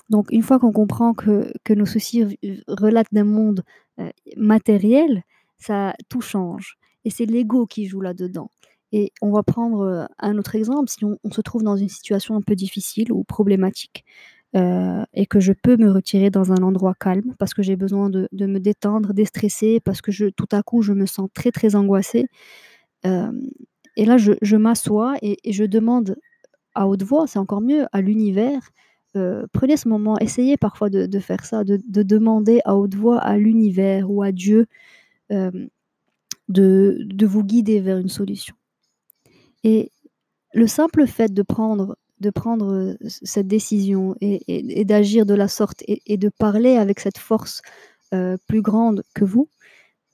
Donc, 0.09 0.27
une 0.31 0.41
fois 0.41 0.59
qu'on 0.59 0.71
comprend 0.71 1.13
que, 1.13 1.51
que, 1.63 1.73
nos 1.73 1.85
soucis 1.85 2.23
relatent 2.67 3.13
d'un 3.13 3.25
monde 3.25 3.63
euh, 3.99 4.09
matériel, 4.37 5.23
ça 5.57 5.93
tout 6.09 6.21
change. 6.21 6.77
Et 7.03 7.09
c'est 7.09 7.25
l'ego 7.25 7.65
qui 7.65 7.85
joue 7.85 8.01
là-dedans. 8.01 8.51
Et 8.93 9.11
on 9.21 9.31
va 9.31 9.43
prendre 9.43 9.81
euh, 9.81 10.05
un 10.19 10.37
autre 10.37 10.55
exemple. 10.55 10.89
Si 10.89 11.03
on, 11.03 11.17
se 11.31 11.41
trouve 11.41 11.63
dans 11.63 11.75
une 11.75 11.89
situation 11.89 12.35
un 12.35 12.41
peu 12.41 12.55
difficile 12.55 13.11
ou 13.11 13.23
problématique 13.25 14.05
euh, 14.55 15.03
et 15.13 15.25
que 15.25 15.41
je 15.41 15.51
peux 15.51 15.75
me 15.75 15.91
retirer 15.91 16.29
dans 16.29 16.53
un 16.53 16.63
endroit 16.63 16.93
calme 16.97 17.35
parce 17.37 17.53
que 17.53 17.61
j'ai 17.61 17.75
besoin 17.75 18.09
de, 18.09 18.29
de, 18.31 18.45
me 18.45 18.59
détendre, 18.59 19.13
déstresser, 19.13 19.81
parce 19.81 20.01
que 20.01 20.13
je, 20.13 20.27
tout 20.27 20.47
à 20.51 20.63
coup 20.63 20.81
je 20.81 20.93
me 20.93 21.05
sens 21.05 21.29
très 21.33 21.51
très 21.51 21.75
angoissée. 21.75 22.27
Et 23.95 24.05
là, 24.05 24.17
je, 24.17 24.33
je 24.41 24.57
m'assois 24.57 25.15
et 25.21 25.37
je 25.49 25.63
demande 25.63 26.17
à 26.75 26.87
haute 26.87 27.03
voix, 27.03 27.25
c'est 27.25 27.39
encore 27.39 27.61
mieux, 27.61 27.85
à 27.93 28.01
l'univers 28.01 28.59
euh, 29.17 29.45
prenez 29.51 29.77
ce 29.77 29.87
moment, 29.87 30.17
essayez 30.19 30.57
parfois 30.57 30.89
de, 30.89 31.19
faire 31.19 31.45
ça, 31.45 31.63
de, 31.63 31.79
de, 31.87 32.03
demander 32.03 32.61
à 32.65 32.75
haute 32.75 32.95
voix 32.95 33.19
à 33.19 33.37
l'univers 33.37 34.09
ou 34.11 34.21
à 34.21 34.31
Dieu 34.31 34.67
euh, 35.31 35.51
de, 36.47 37.25
vous 37.25 37.43
guider 37.43 37.79
vers 37.81 37.97
une 37.97 38.09
solution. 38.09 38.55
Et 39.63 39.91
le 40.53 40.67
simple 40.67 41.07
fait 41.07 41.33
de 41.33 41.41
prendre, 41.41 41.97
de 42.19 42.29
prendre 42.29 42.95
cette 43.07 43.47
décision 43.47 44.15
et, 44.21 44.85
d'agir 44.85 45.25
de 45.25 45.33
la 45.33 45.47
sorte 45.47 45.83
et, 45.87 46.17
de 46.17 46.29
parler 46.29 46.77
avec 46.77 46.99
cette 46.99 47.17
force 47.17 47.61
euh, 48.13 48.37
plus 48.47 48.61
grande 48.61 49.03
que 49.13 49.25
vous, 49.25 49.49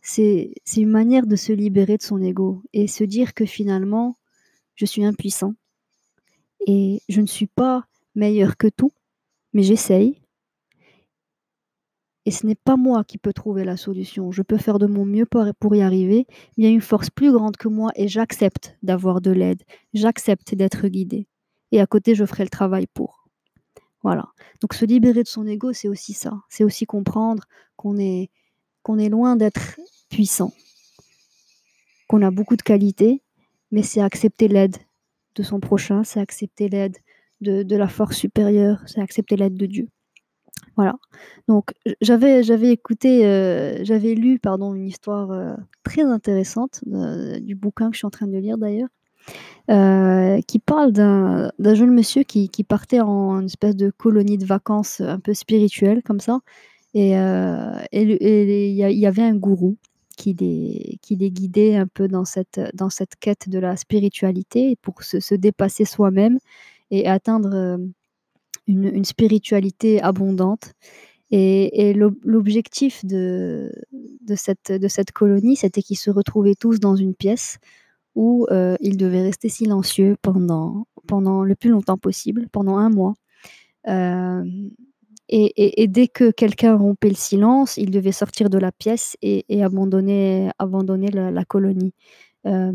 c'est 0.01 0.53
une 0.75 0.89
manière 0.89 1.27
de 1.27 1.35
se 1.35 1.53
libérer 1.53 1.97
de 1.97 2.03
son 2.03 2.21
ego 2.21 2.61
et 2.73 2.87
se 2.87 3.03
dire 3.03 3.33
que 3.33 3.45
finalement, 3.45 4.17
je 4.75 4.85
suis 4.85 5.05
impuissant 5.05 5.53
et 6.67 7.01
je 7.09 7.21
ne 7.21 7.27
suis 7.27 7.47
pas 7.47 7.85
meilleur 8.15 8.57
que 8.57 8.67
tout, 8.67 8.91
mais 9.53 9.63
j'essaye. 9.63 10.23
Et 12.25 12.31
ce 12.31 12.45
n'est 12.45 12.55
pas 12.55 12.77
moi 12.77 13.03
qui 13.03 13.17
peux 13.17 13.33
trouver 13.33 13.65
la 13.65 13.75
solution. 13.75 14.31
Je 14.31 14.43
peux 14.43 14.57
faire 14.57 14.79
de 14.79 14.87
mon 14.87 15.05
mieux 15.05 15.25
pour 15.25 15.75
y 15.75 15.81
arriver. 15.81 16.25
Mais 16.29 16.35
il 16.57 16.63
y 16.63 16.67
a 16.67 16.69
une 16.69 16.81
force 16.81 17.09
plus 17.09 17.33
grande 17.33 17.57
que 17.57 17.67
moi 17.67 17.91
et 17.95 18.07
j'accepte 18.07 18.77
d'avoir 18.81 19.19
de 19.19 19.31
l'aide. 19.31 19.63
J'accepte 19.93 20.55
d'être 20.55 20.87
guidée. 20.87 21.27
Et 21.71 21.81
à 21.81 21.87
côté, 21.87 22.15
je 22.15 22.25
ferai 22.25 22.43
le 22.43 22.49
travail 22.49 22.87
pour. 22.87 23.27
Voilà. 24.03 24.27
Donc 24.61 24.73
se 24.73 24.85
libérer 24.85 25.23
de 25.23 25.27
son 25.27 25.47
ego, 25.47 25.73
c'est 25.73 25.87
aussi 25.89 26.13
ça. 26.13 26.33
C'est 26.49 26.63
aussi 26.63 26.85
comprendre 26.85 27.43
qu'on 27.75 27.97
est, 27.97 28.29
qu'on 28.83 28.99
est 28.99 29.09
loin 29.09 29.35
d'être 29.35 29.79
puissant. 30.09 30.53
Qu'on 32.07 32.21
a 32.21 32.31
beaucoup 32.31 32.55
de 32.55 32.61
qualités, 32.61 33.21
mais 33.71 33.81
c'est 33.81 34.01
accepter 34.01 34.47
l'aide 34.47 34.77
de 35.35 35.43
son 35.43 35.59
prochain, 35.59 36.03
c'est 36.03 36.19
accepter 36.19 36.69
l'aide 36.69 36.97
de, 37.43 37.75
la 37.75 37.87
force 37.87 38.17
supérieure, 38.17 38.81
c'est 38.85 39.01
accepter 39.01 39.35
l'aide 39.35 39.55
de 39.55 39.65
Dieu. 39.65 39.87
Voilà. 40.75 40.95
Donc 41.47 41.73
j'avais 42.01 42.43
j'avais 42.43 42.71
écouté, 42.71 43.25
euh, 43.27 43.83
j'avais 43.83 44.15
lu 44.15 44.39
pardon 44.39 44.73
une 44.73 44.87
histoire 44.87 45.31
euh, 45.31 45.53
très 45.83 46.01
intéressante 46.01 46.81
euh, 46.91 47.39
du 47.39 47.55
bouquin 47.55 47.89
que 47.89 47.93
je 47.93 47.99
suis 47.99 48.07
en 48.07 48.11
train 48.11 48.27
de 48.27 48.37
lire 48.37 48.57
d'ailleurs, 48.57 48.89
qui 50.47 50.59
parle 50.59 50.91
d'un 50.91 51.51
jeune 51.59 51.93
monsieur 51.93 52.23
qui, 52.23 52.49
partait 52.67 53.01
en 53.01 53.39
une 53.39 53.45
espèce 53.45 53.75
de 53.75 53.91
colonie 53.91 54.37
de 54.37 54.45
vacances 54.45 54.99
un 55.01 55.19
peu 55.19 55.33
spirituelle 55.33 56.01
comme 56.03 56.19
ça, 56.19 56.39
et 56.93 57.11
il 57.11 58.73
y, 58.73 59.05
avait 59.05 59.21
un 59.21 59.35
gourou 59.35 59.77
qui 60.17 60.33
les, 60.33 60.97
qui 61.01 61.15
les 61.15 61.31
guidait 61.31 61.75
un 61.75 61.87
peu 61.87 62.07
dans 62.07 62.25
cette 62.25 62.59
dans 62.73 62.89
cette 62.89 63.15
quête 63.15 63.47
de 63.47 63.59
la 63.59 63.77
spiritualité 63.77 64.75
pour 64.81 65.03
se 65.03 65.35
dépasser 65.35 65.85
soi-même 65.85 66.39
et 66.93 67.07
atteindre 67.07 67.79
une, 68.67 68.85
une 68.85 69.05
spiritualité 69.05 70.01
abondante. 70.01 70.73
Et, 71.35 71.95
l'objectif 71.95 73.03
de, 73.03 73.71
cette, 74.35 75.11
colonie, 75.13 75.55
c'était 75.55 75.81
qu'ils 75.81 75.97
se 75.97 76.11
retrouvaient 76.11 76.53
tous 76.53 76.79
dans 76.79 76.95
une 76.95 77.15
pièce 77.15 77.57
où 78.13 78.45
euh, 78.51 78.75
ils 78.81 78.97
devaient 78.97 79.23
rester 79.23 79.49
silencieux 79.49 80.15
pendant, 80.21 80.85
le 81.43 81.55
plus 81.55 81.71
longtemps 81.71 81.97
possible, 81.97 82.47
pendant 82.51 82.77
un 82.77 82.91
mois. 82.91 83.15
Euh, 83.87 84.43
et, 85.27 85.87
dès 85.87 86.07
que 86.07 86.29
quelqu'un 86.29 86.75
rompait 86.75 87.09
le 87.09 87.15
silence, 87.15 87.77
il 87.77 87.89
devait 87.89 88.11
sortir 88.11 88.51
de 88.51 88.59
la 88.59 88.71
pièce 88.71 89.17
et, 89.23 89.63
abandonner, 89.63 90.51
la, 90.59 91.45
colonie. 91.45 91.95
Euh, 92.45 92.73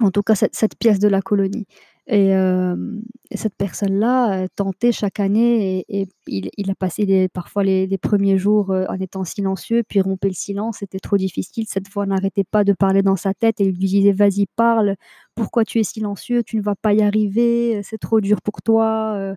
en 0.00 0.10
tout 0.10 0.22
cas, 0.22 0.34
cette, 0.34 0.78
pièce 0.78 0.98
de 0.98 1.08
la 1.08 1.20
colonie. 1.20 1.66
Et 2.08 2.28
hem 2.28 3.02
et 3.32 3.36
cette 3.36 3.56
personne-là, 3.56 4.44
heu, 4.44 4.48
tentait 4.56 4.92
chaque 4.92 5.18
année 5.20 5.84
et 5.88 6.06
il 6.28 6.70
a 6.70 6.74
passé 6.76 7.28
parfois 7.32 7.64
les 7.64 7.88
1 7.98 8.36
jours, 8.36 8.72
heu, 8.72 8.86
en 8.88 8.94
étant 9.00 9.24
silencieux, 9.24 9.82
puis 9.88 10.00
rompait 10.00 10.28
le 10.28 10.34
silence, 10.34 10.78
c'était 10.80 11.00
trop 11.00 11.16
difficile. 11.16 11.66
Cette 11.68 11.90
voix 11.90 12.06
n'arrêtait 12.06 12.44
pas 12.44 12.64
de 12.64 12.72
parler 12.72 13.02
dans 13.02 13.16
sa 13.16 13.34
tête 13.34 13.60
et 13.60 13.64
il 13.64 13.70
lui 13.78 13.86
disait: 13.88 14.12
«Vas-y 14.12 14.46
parle, 14.56 14.96
pourquoi 15.34 15.64
tu 15.64 15.80
es 15.80 15.84
silencieux? 15.84 16.42
Tu 16.44 16.56
ne 16.58 16.62
vas 16.62 16.76
pas 16.76 16.92
y 16.94 17.02
arriver, 17.02 17.80
c'est 17.82 17.98
trop 17.98 18.20
dur 18.20 18.40
pour 18.42 18.62
toi, 18.62 19.16
heu» 19.18 19.36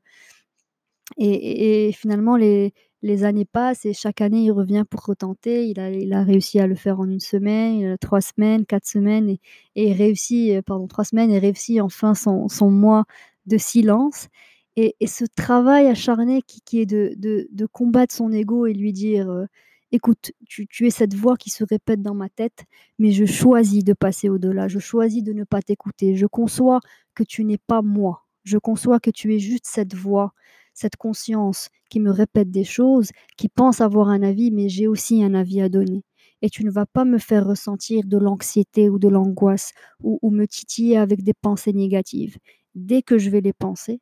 et 1.18 1.28
et 1.34 1.88
et 1.90 1.92
finalement 1.92 2.36
les 2.38 2.74
les 3.02 3.24
années 3.24 3.46
passent 3.46 3.86
et 3.86 3.94
chaque 3.94 4.22
année 4.22 4.44
il 4.46 4.52
revient 4.52 4.84
pour 4.90 5.02
retenter. 5.06 5.68
Il 5.68 5.80
a 5.80 5.90
il 5.92 6.14
a 6.14 6.24
réussi 6.24 6.60
à 6.60 6.68
le 6.68 6.76
faire 6.76 7.00
en 7.00 7.10
1 7.10 7.20
semaine, 7.20 7.98
3 8.00 8.22
semaines, 8.22 8.66
4 8.66 8.86
semaines 8.88 9.30
et 9.30 9.40
et 9.76 9.94
réussit, 9.94 10.52
heu, 10.58 10.62
pardon 10.62 10.88
3 10.88 11.06
semaines 11.06 11.32
et 11.32 11.40
réussit 11.40 11.82
enfin 11.82 12.14
son 12.16 12.48
son 12.50 12.70
mois 12.72 13.06
de 13.46 13.58
silence 13.58 14.28
et 14.76 14.96
ce 15.08 15.26
travail 15.36 15.88
acharné 15.88 16.42
qui 16.44 16.62
qui 16.66 16.80
est 16.82 16.86
de 16.86 17.16
de 17.52 17.66
combattre 17.66 18.16
son 18.16 18.32
ego 18.32 18.66
et 18.68 18.74
lui 18.74 18.94
dire, 18.94 19.30
heu: 19.32 19.48
«Écoute, 19.92 20.32
tu 20.48 20.68
tu 20.68 20.88
es 20.88 20.90
cette 20.92 21.16
voix 21.16 21.36
qui 21.38 21.50
se 21.50 21.64
répète 21.64 22.02
dans 22.02 22.14
ma 22.16 22.30
tête, 22.30 22.64
mais 23.00 23.12
je 23.12 23.26
choisis 23.26 23.84
de 23.84 23.94
passer 23.94 24.30
au-delà, 24.30 24.68
je 24.68 24.80
choisis 24.80 25.24
de 25.24 25.34
ne 25.34 25.44
pas 25.44 25.62
t'écouter. 25.62 26.16
Je 26.16 26.26
conçois 26.28 26.80
que 27.16 27.24
tu 27.24 27.44
n'es 27.46 27.58
pas 27.58 27.82
moi. 27.82 28.26
Je 28.44 28.58
conçois 28.58 29.00
que 29.00 29.10
tu 29.12 29.34
es 29.36 29.40
juste 29.40 29.66
cette 29.68 29.96
voix, 29.96 30.34
cette 30.80 30.96
conscience 30.96 31.70
qui 31.90 32.00
me 32.00 32.12
répète 32.12 32.52
des 32.52 32.64
choses, 32.64 33.12
qui 33.38 33.50
pense 33.50 33.82
avoir 33.82 34.10
un 34.10 34.24
avis, 34.24 34.52
mais 34.52 34.70
j'ai 34.70 34.88
aussi 34.88 35.24
un 35.24 35.34
avis 35.34 35.62
à 35.62 35.70
donner 35.70 36.04
et 36.42 36.50
tu 36.50 36.64
ne 36.64 36.72
vas 36.72 36.86
pas 36.86 37.06
me 37.06 37.18
faire 37.18 37.46
ressentir 37.46 38.04
de 38.06 38.18
l'anxiété 38.18 38.90
ou 38.90 38.98
de 39.00 39.08
l'angoisse 39.08 39.74
ou 40.02 40.30
me 40.32 40.46
titiller 40.46 40.98
avec 40.98 41.24
des 41.24 41.34
pensées 41.34 41.74
négatives. 41.74 42.38
Dès 42.76 43.02
que 43.02 43.18
je 43.18 43.30
vais 43.30 43.42
les 43.42 43.54
penser, 43.54 44.00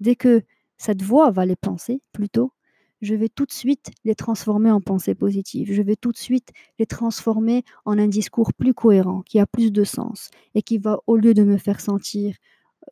dès 0.00 0.16
que 0.16 0.42
cette 0.78 1.02
voix 1.02 1.30
va 1.30 1.44
les 1.46 1.56
penser 1.56 2.00
plutôt, 2.12 2.52
je 3.00 3.14
vais 3.14 3.28
tout 3.28 3.46
de 3.46 3.52
suite 3.52 3.90
les 4.04 4.14
transformer 4.14 4.70
en 4.70 4.80
pensées 4.80 5.14
positives. 5.14 5.72
Je 5.72 5.82
vais 5.82 5.96
tout 5.96 6.12
de 6.12 6.16
suite 6.16 6.50
les 6.78 6.86
transformer 6.86 7.62
en 7.84 7.98
un 7.98 8.08
discours 8.08 8.52
plus 8.54 8.74
cohérent, 8.74 9.22
qui 9.22 9.38
a 9.38 9.46
plus 9.46 9.72
de 9.72 9.84
sens 9.84 10.30
et 10.54 10.62
qui 10.62 10.78
va, 10.78 11.00
au 11.06 11.16
lieu 11.16 11.34
de 11.34 11.44
me 11.44 11.58
faire 11.58 11.80
sentir, 11.80 12.34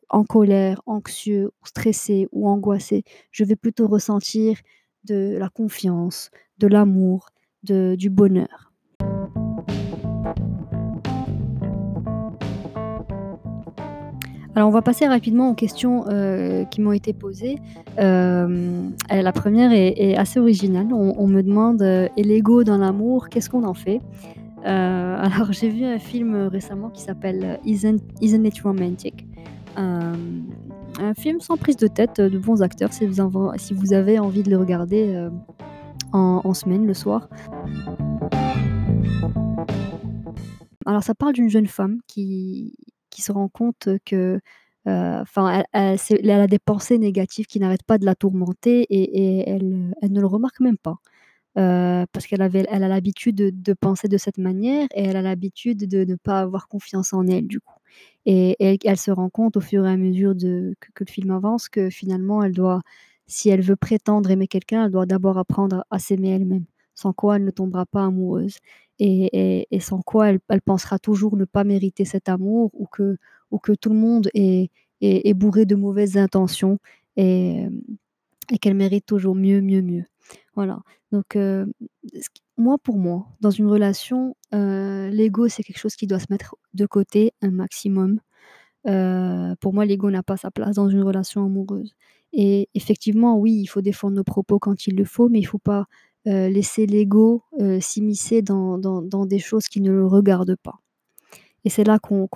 en 0.09 0.23
colère, 0.23 0.81
anxieux, 0.85 1.51
stressé 1.63 2.27
ou 2.31 2.47
angoissé, 2.49 3.03
je 3.31 3.43
vais 3.43 3.55
plutôt 3.55 3.87
ressentir 3.87 4.57
de 5.03 5.37
la 5.39 5.49
confiance, 5.49 6.31
de 6.57 6.67
l'amour, 6.67 7.29
du 7.63 8.09
bonheur. 8.09 8.71
Alors 14.55 14.69
on 14.69 14.71
va 14.71 14.81
passer 14.81 15.05
rapidement 15.07 15.51
aux 15.51 15.53
questions, 15.53 16.05
heu, 16.09 16.65
qui 16.71 16.81
m'ont 16.81 16.91
été 16.93 17.13
posées. 17.13 17.57
Et 17.99 18.01
la 19.21 19.31
1re 19.31 19.71
est 19.71 20.15
assez 20.17 20.39
originale. 20.39 20.87
On 20.93 21.27
me 21.27 21.41
demande, 21.43 21.81
heu: 21.81 22.09
«Et 22.17 22.23
l'ego 22.23 22.63
dans 22.63 22.77
l'amour, 22.77 23.29
qu'est-ce 23.29 23.49
qu'on 23.49 23.63
en 23.65 23.73
fait?» 23.75 24.01
heu, 24.59 24.63
alors 24.65 25.51
j'ai 25.51 25.69
vu 25.69 25.85
un 25.85 25.99
film, 25.99 26.35
récemment 26.51 26.89
qui 26.89 27.01
s'appelle 27.01 27.59
Isn't 27.65 27.99
Isn't 28.21 28.45
It 28.45 28.59
Romantic? 28.61 29.27
Un 29.77 31.13
film 31.15 31.39
sans 31.39 31.55
prise 31.57 31.77
de 31.77 31.87
tête, 31.87 32.19
de 32.19 32.37
bons 32.39 32.61
acteurs 32.63 32.91
si 32.91 33.05
vous 33.05 33.93
avez 33.93 34.19
envie 34.19 34.43
de 34.43 34.49
le 34.49 34.57
regarder, 34.57 35.13
heu, 35.15 35.31
en 36.13 36.53
semaine, 36.53 36.87
le 36.87 36.93
soir. 36.93 37.29
Alors 40.85 41.03
ça 41.03 41.13
parle 41.13 41.33
d'une 41.33 41.49
jeune 41.49 41.67
femme 41.67 41.99
qui 42.07 42.73
se 43.15 43.31
rend 43.31 43.49
compte 43.49 43.89
que, 44.05 44.39
heu, 44.87 45.19
enfin 45.21 45.63
elle 45.73 46.31
a 46.31 46.47
des 46.47 46.59
pensées 46.59 46.97
négatives 46.97 47.45
qui 47.45 47.59
n'arrêtent 47.59 47.83
pas 47.83 47.97
de 47.97 48.05
la 48.05 48.15
tourmenter 48.15 48.85
et 48.89 49.49
elle, 49.49 49.93
ne 50.01 50.19
le 50.21 50.27
remarque 50.27 50.59
même 50.59 50.77
pas. 50.77 50.97
Parce 51.55 52.25
qu'elle 52.25 52.41
a 52.41 52.49
l'habitude 52.79 53.35
de 53.35 53.51
de 53.53 53.73
penser 53.73 54.07
de 54.07 54.17
cette 54.17 54.37
manière 54.39 54.87
et 54.95 55.03
elle 55.03 55.17
a 55.17 55.21
l'habitude 55.21 55.87
de 55.87 56.03
ne 56.03 56.15
pas 56.15 56.39
avoir 56.39 56.67
confiance 56.67 57.13
en 57.13 57.27
elle 57.27 57.47
du 57.47 57.59
coup 57.59 57.76
et 58.25 58.55
elle 58.85 58.97
se 58.97 59.11
rend 59.11 59.29
compte 59.29 59.57
au 59.57 59.61
fur 59.61 59.85
et 59.85 59.89
à 59.91 59.97
mesure 59.97 60.33
que 60.35 60.75
le 60.99 61.05
film 61.11 61.31
avance 61.31 61.69
que 61.69 61.89
finalement 61.89 62.43
elle 62.43 62.53
doit 62.53 62.81
si 63.27 63.49
elle 63.49 63.61
veut 63.61 63.75
prétendre 63.75 64.31
aimer 64.31 64.47
quelqu'un, 64.47 64.85
elle 64.85 64.91
doit 64.91 65.05
d'abord 65.05 65.37
apprendre 65.37 65.85
à 65.91 65.99
s'aimer 65.99 66.29
elle-même. 66.29 66.65
Sans 66.95 67.13
quoi 67.13 67.35
elle 67.37 67.43
ne 67.45 67.51
tombera 67.51 67.85
pas 67.85 68.05
amoureuse 68.05 68.57
et 68.99 69.67
sans 69.81 70.01
quoi 70.01 70.29
elle 70.29 70.61
pensera 70.65 70.97
toujours 70.99 71.37
ne 71.37 71.45
pas 71.45 71.63
mériter 71.63 72.05
cet 72.05 72.29
amour 72.29 72.71
ou 72.73 72.87
que 72.87 73.17
ou 73.51 73.59
que 73.59 73.73
tout 73.73 73.89
le 73.89 73.95
monde 73.95 74.29
est 74.33 75.33
bourré 75.35 75.65
de 75.65 75.75
mauvaises 75.75 76.17
intentions 76.17 76.79
et 77.17 77.67
qu'elle 78.61 78.75
mérite 78.75 79.05
toujours 79.05 79.35
mieux, 79.35 79.61
mieux, 79.61 79.81
mieux. 79.81 80.05
Voilà, 80.55 80.79
donc 81.11 81.25
qui 81.33 82.41
moi 82.57 82.77
pour 82.79 82.97
moi, 82.97 83.27
dans 83.41 83.51
une 83.51 83.67
relation, 83.67 84.35
heu, 84.55 85.09
l'ego 85.09 85.47
c'est 85.47 85.63
quelque 85.63 85.79
chose 85.79 85.95
qui 85.95 86.07
doit 86.07 86.19
se 86.19 86.25
mettre 86.31 86.55
de 86.73 86.85
côté 86.87 87.33
un 87.41 87.51
maximum. 87.51 88.19
Heu, 88.87 89.55
pour 89.61 89.73
moi 89.73 89.85
l'ego 89.85 90.11
n'a 90.11 90.23
pas 90.23 90.37
sa 90.37 90.51
place 90.51 90.75
dans 90.75 90.89
une 90.89 91.03
relation 91.03 91.45
amoureuse. 91.45 91.95
Et 92.33 92.69
effectivement 92.75 93.37
oui, 93.39 93.53
il 93.61 93.67
faut 93.67 93.81
défendre 93.81 94.15
nos 94.17 94.23
propos 94.25 94.59
quand 94.59 94.87
il 94.87 94.95
le 94.97 95.05
faut, 95.05 95.29
mais 95.29 95.39
il 95.39 95.45
faut 95.45 95.59
pas, 95.59 95.87
laisser 96.25 96.87
l'ego, 96.87 97.43
s'immiscer 97.81 98.41
dans 98.43 98.77
dans 98.79 99.25
des 99.27 99.39
choses 99.39 99.67
qui 99.69 99.81
ne 99.81 99.91
le 99.91 100.05
regardent 100.07 100.57
pas. 100.63 100.79
Et 101.65 101.69
c'est 101.71 101.83
là 101.85 101.99
qu'on 101.99 102.29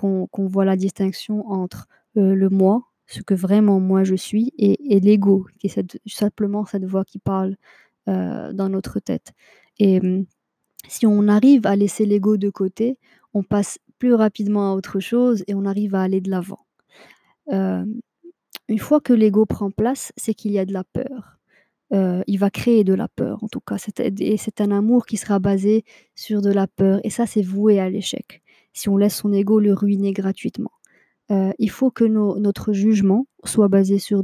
voit 0.48 0.64
la 0.66 0.76
distinction 0.76 1.46
entre, 1.50 1.88
le 2.16 2.48
moi, 2.50 2.84
ce 3.12 3.22
que 3.22 3.34
vraiment 3.34 3.80
moi 3.80 4.04
je 4.04 4.14
suis 4.16 4.52
et 4.58 5.00
l'ego 5.00 5.46
qui 5.58 5.68
est 5.68 5.98
simplement 6.08 6.64
cette 6.66 6.84
voix 6.86 7.04
qui 7.04 7.18
parle, 7.18 7.56
heu, 8.08 8.52
dans 8.54 8.68
notre 8.70 9.00
tête 9.00 9.32
et 9.78 10.00
mmh, 10.00 10.26
si 10.88 11.06
on 11.06 11.28
arrive 11.28 11.66
à 11.66 11.76
laisser 11.76 12.06
l'ego 12.06 12.36
de 12.38 12.50
côté, 12.50 12.98
on 13.34 13.42
passe 13.44 13.78
plus 13.98 14.14
rapidement 14.14 14.72
à 14.72 14.76
autre 14.76 15.00
chose 15.00 15.44
et 15.48 15.54
on 15.54 15.64
arrive 15.66 15.94
à 15.96 16.02
aller 16.02 16.20
de 16.20 16.30
l'avant. 16.30 16.60
Hem, 17.50 18.00
une 18.68 18.78
fois 18.80 19.00
que 19.00 19.12
l'ego 19.14 19.46
prend 19.46 19.70
place, 19.70 20.12
c'est 20.16 20.34
qu'il 20.34 20.52
y 20.52 20.58
a 20.60 20.66
de 20.66 20.72
la 20.74 20.84
peur. 20.84 21.38
Heu, 21.94 22.22
il 22.28 22.38
va 22.38 22.50
créer 22.50 22.84
de 22.84 22.94
la 22.94 23.08
peur 23.08 23.44
en 23.44 23.48
tout 23.48 23.60
cas, 23.60 23.76
et 23.98 24.36
c'est 24.38 24.60
un 24.62 24.72
amour 24.72 25.06
qui 25.06 25.16
sera 25.18 25.38
basé 25.40 25.84
sur 26.16 26.42
de 26.42 26.50
la 26.52 26.66
peur 26.68 27.00
et 27.04 27.10
ça 27.10 27.26
c'est 27.26 27.42
voué 27.42 27.80
à 27.80 27.90
l'échec, 27.90 28.42
si 28.74 28.88
on 28.90 28.96
laisse 28.98 29.16
son 29.16 29.32
ego 29.34 29.60
le 29.60 29.74
ruiner 29.74 30.12
gratuitement. 30.12 30.72
Heu, 31.30 31.52
il 31.58 31.70
faut 31.70 31.90
que 31.90 32.04
notre 32.04 32.72
jugement 32.72 33.26
soit 33.44 33.68
basé 33.68 33.98
sur 33.98 34.22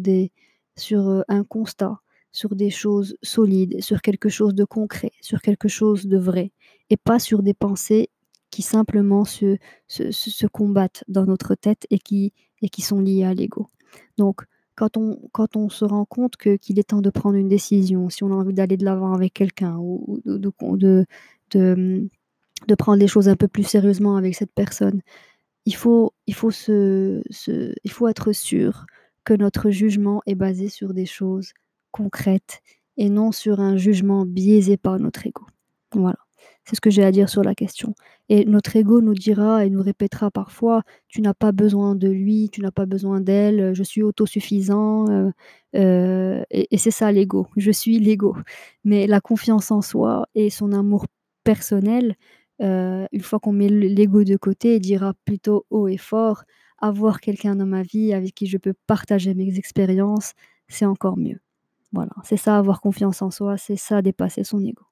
heu, 1.10 1.24
un 1.28 1.44
constat, 1.44 1.98
sur 2.32 2.54
des 2.56 2.70
choses 2.70 3.16
solides, 3.22 3.80
sur 3.82 4.02
quelque 4.02 4.28
chose 4.28 4.54
de 4.54 4.64
concret, 4.64 5.12
sur 5.20 5.40
quelque 5.42 5.68
chose 5.68 6.06
de 6.06 6.18
vrai 6.18 6.52
et 6.90 6.96
pas 6.96 7.18
sur 7.18 7.42
des 7.42 7.54
pensées 7.54 8.10
qui 8.50 8.62
simplement 8.62 9.24
se 9.24 10.46
combattent 10.46 11.04
dans 11.08 11.24
notre 11.26 11.54
tête 11.54 11.86
et 11.90 11.98
qui 11.98 12.32
sont 12.82 13.00
liées 13.00 13.24
à 13.24 13.34
l'ego. 13.34 13.68
Donc 14.18 14.42
quand 14.76 14.96
on 14.96 15.68
se 15.68 15.84
rend 15.84 16.04
compte 16.04 16.36
qu'il 16.36 16.78
est 16.78 16.88
temps 16.88 17.00
de 17.02 17.10
prendre 17.10 17.36
une 17.36 17.48
décision, 17.48 18.08
si 18.10 18.22
on 18.24 18.30
a 18.32 18.36
envie 18.36 18.54
d'aller 18.54 18.76
de 18.76 18.84
l'avant 18.84 19.12
avec 19.12 19.34
quelqu'un 19.34 19.76
ou 19.78 20.20
de 20.24 20.48
prendre 20.50 21.04
les 22.98 23.08
choses 23.08 23.28
un 23.28 23.36
peu 23.36 23.48
plus 23.48 23.64
sérieusement 23.64 24.16
avec 24.16 24.34
cette 24.34 24.52
personne, 24.54 25.02
il 25.68 25.74
faut 25.76 26.14
il 26.26 26.34
faut 26.34 26.50
se 26.50 27.22
il 27.84 27.90
faut 27.92 28.08
être 28.08 28.32
sûr 28.32 28.86
que 29.24 29.34
notre 29.34 29.70
jugement 29.70 30.22
est 30.26 30.34
basé 30.36 30.68
sur 30.70 30.94
des 30.94 31.06
choses 31.06 31.52
concrètes 31.92 32.60
et 32.96 33.10
non 33.10 33.32
sur 33.32 33.60
un 33.60 33.76
jugement 33.76 34.24
biaisé 34.26 34.76
par 34.78 34.98
notre 35.00 35.26
ego. 35.26 35.44
Voilà, 35.94 36.16
c'est 36.64 36.76
ce 36.76 36.80
que 36.80 36.90
j'ai 36.90 37.04
à 37.04 37.12
dire 37.12 37.28
sur 37.30 37.42
la 37.44 37.54
question 37.54 37.94
et 38.30 38.44
notre 38.46 38.76
ego 38.76 39.00
nous 39.02 39.14
dira 39.14 39.64
et 39.66 39.70
nous 39.70 39.82
répétera 39.82 40.30
parfois: 40.30 40.82
«Tu 41.08 41.22
n'as 41.22 41.34
pas 41.34 41.52
besoin 41.52 41.94
de 41.96 42.08
lui, 42.08 42.50
tu 42.52 42.60
n'as 42.62 42.70
pas 42.72 42.86
besoin 42.86 43.20
d'elle, 43.20 43.74
je 43.74 43.82
suis 43.84 44.02
autosuffisant», 44.02 45.06
heu 45.10 45.32
heu 45.76 46.44
et 46.50 46.68
et 46.74 46.78
c'est 46.78 46.90
ça 46.92 47.12
l'ego, 47.12 47.48
je 47.56 47.70
suis 47.72 47.98
l'ego. 48.00 48.36
Mais 48.84 49.06
la 49.06 49.20
confiance 49.20 49.70
en 49.72 49.82
soi 49.82 50.28
et 50.34 50.50
son 50.50 50.72
amour 50.72 51.06
personnel, 51.44 52.16
heu, 52.62 53.06
une 53.12 53.22
fois 53.22 53.38
qu'on 53.40 53.52
met 53.52 53.68
l'ego 53.68 54.24
de 54.24 54.36
côté, 54.36 54.76
il 54.76 54.80
dira 54.80 55.14
plutôt 55.24 55.66
haut 55.70 55.88
et 55.88 55.96
fort: 55.98 56.44
«Avoir 56.80 57.20
quelqu'un 57.20 57.56
dans 57.56 57.66
ma 57.66 57.82
vie 57.82 58.12
avec 58.14 58.34
qui 58.34 58.46
je 58.46 58.58
peux 58.58 58.74
partager 58.86 59.34
mes 59.34 59.58
expériences, 59.58 60.34
c'est 60.68 60.86
encore 60.86 61.16
mieux». 61.18 61.40
Voilà, 61.92 62.12
c'est 62.24 62.36
ça 62.38 62.58
avoir 62.58 62.80
confiance 62.82 63.22
en 63.22 63.30
soi, 63.32 63.56
c'est 63.58 63.76
ça 63.76 64.02
dépasser 64.02 64.44
son 64.44 64.64
ego. 64.64 64.84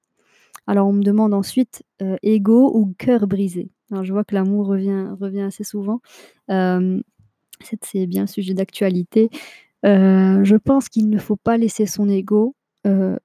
Alors 0.66 0.88
on 0.88 0.92
me 0.94 1.02
demande 1.04 1.34
ensuite, 1.34 1.84
heu, 2.02 2.16
ego 2.22 2.72
ou 2.76 2.94
cœur 2.98 3.26
brisé? 3.28 3.70
Alors 3.92 4.04
je 4.04 4.12
vois 4.12 4.24
que 4.24 4.34
l'amour 4.34 4.66
revient 4.68 5.08
revient 5.20 5.42
assez 5.42 5.64
souvent. 5.64 6.00
Hem, 6.48 7.02
c'est 7.82 8.06
bien 8.06 8.26
sujet 8.28 8.54
d'actualité. 8.54 9.30
Je 9.84 10.56
pense 10.56 10.88
qu'il 10.90 11.10
ne 11.10 11.18
faut 11.18 11.36
pas 11.36 11.56
laisser 11.58 11.86
son 11.86 12.08
ego, 12.10 12.56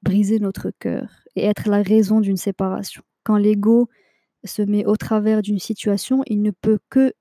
briser 0.04 0.40
notre 0.40 0.72
cœur 0.80 1.10
et 1.36 1.46
être 1.46 1.70
la 1.70 1.82
raison 1.84 2.22
d'une 2.22 2.38
séparation. 2.38 3.04
Quand 3.26 3.38
l'ego 3.38 3.90
se 4.44 4.62
met 4.62 4.86
au 4.86 4.96
travers 4.96 5.42
d'une 5.42 5.60
situation, 5.60 6.24
il 6.28 6.42
ne 6.42 6.52
peut 6.52 6.80
que 6.90 7.14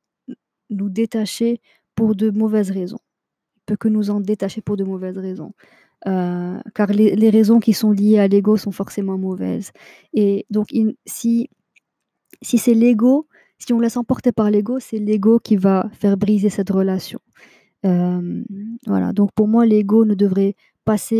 nous 0.71 0.89
détacher 0.89 1.61
pour 1.95 2.15
de 2.15 2.31
mauvaises 2.31 2.71
raisons. 2.71 3.01
Il 3.57 3.63
peut 3.67 3.77
que 3.77 3.89
nous 3.89 4.11
en 4.11 4.21
détacher 4.21 4.61
pour 4.63 4.77
de 4.77 4.85
mauvaises 4.85 5.19
raisons. 5.19 5.53
Euh, 6.07 6.59
car 6.75 6.89
les, 6.89 7.31
raisons 7.31 7.61
qui 7.61 7.75
sont 7.75 7.91
liées 7.91 8.19
à 8.19 8.27
l'ego 8.27 8.57
sont 8.57 8.73
forcément 8.73 9.19
mauvaises. 9.19 9.73
Et 10.15 10.47
donc, 10.51 10.69
si, 11.05 11.51
si 12.41 12.59
c'est 12.59 12.75
l'ego, 12.75 13.27
si 13.59 13.73
on 13.73 13.81
laisse 13.81 13.99
emporter 13.99 14.33
par 14.33 14.51
l'ego, 14.51 14.79
c'est 14.81 14.99
l'ego 14.99 15.39
qui 15.39 15.57
va 15.57 15.91
faire 15.93 16.17
briser 16.17 16.49
cette 16.49 16.71
relation. 16.71 17.21
Euh, 17.85 18.43
voilà, 18.87 19.13
donc 19.13 19.31
pour 19.35 19.49
moi, 19.49 19.67
l'ego 19.67 20.05
ne 20.05 20.15
devrait 20.15 20.55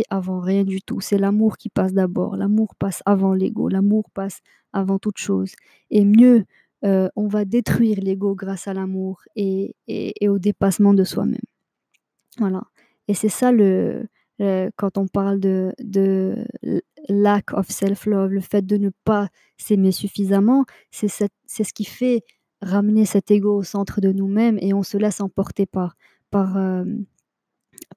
avant 0.09 0.39
rien 0.39 0.63
du 0.63 0.81
tout. 0.81 1.01
C'est 1.01 1.17
l'amour 1.17 1.57
qui 1.57 1.69
passe 1.69 1.93
d'abord. 1.93 2.35
L'amour 2.35 2.75
passe 2.75 3.01
avant 3.05 3.33
l'ego. 3.33 3.69
L'amour 3.69 4.09
passe 4.13 4.39
avant 4.73 4.99
toute 4.99 5.17
chose. 5.17 5.51
Et 5.89 6.05
mieux, 6.05 6.45
euh, 6.83 7.09
on 7.15 7.27
va 7.27 7.45
détruire 7.45 7.99
l'ego 8.01 8.35
grâce 8.35 8.67
à 8.67 8.73
l'amour 8.73 9.21
et, 9.35 9.75
et, 9.87 10.29
au 10.29 10.39
dépassement 10.39 10.93
de 10.93 11.03
soi-même. 11.03 11.47
Voilà. 12.37 12.63
Et 13.07 13.13
c'est 13.13 13.29
ça 13.29 13.51
le, 13.51 14.07
le, 14.39 14.69
quand 14.75 14.97
on 14.97 15.07
parle 15.07 15.39
de, 15.39 15.73
de 15.79 16.45
lack 17.09 17.53
of 17.53 17.69
self-love, 17.69 18.31
le 18.31 18.41
fait 18.41 18.65
de 18.65 18.77
ne 18.77 18.89
pas 19.03 19.27
s'aimer 19.57 19.91
suffisamment, 19.91 20.65
c'est 20.91 21.07
ce 21.09 21.73
qui 21.73 21.85
fait 21.85 22.23
ramener 22.61 23.05
cet 23.05 23.31
ego 23.31 23.57
au 23.57 23.63
centre 23.63 24.01
de 24.01 24.11
nous-mêmes 24.11 24.57
et 24.61 24.73
on 24.73 24.83
se 24.83 24.97
laisse 24.97 25.21
emporter 25.21 25.65
par, 25.65 25.95
par, 26.29 26.57
euh, 26.57 26.85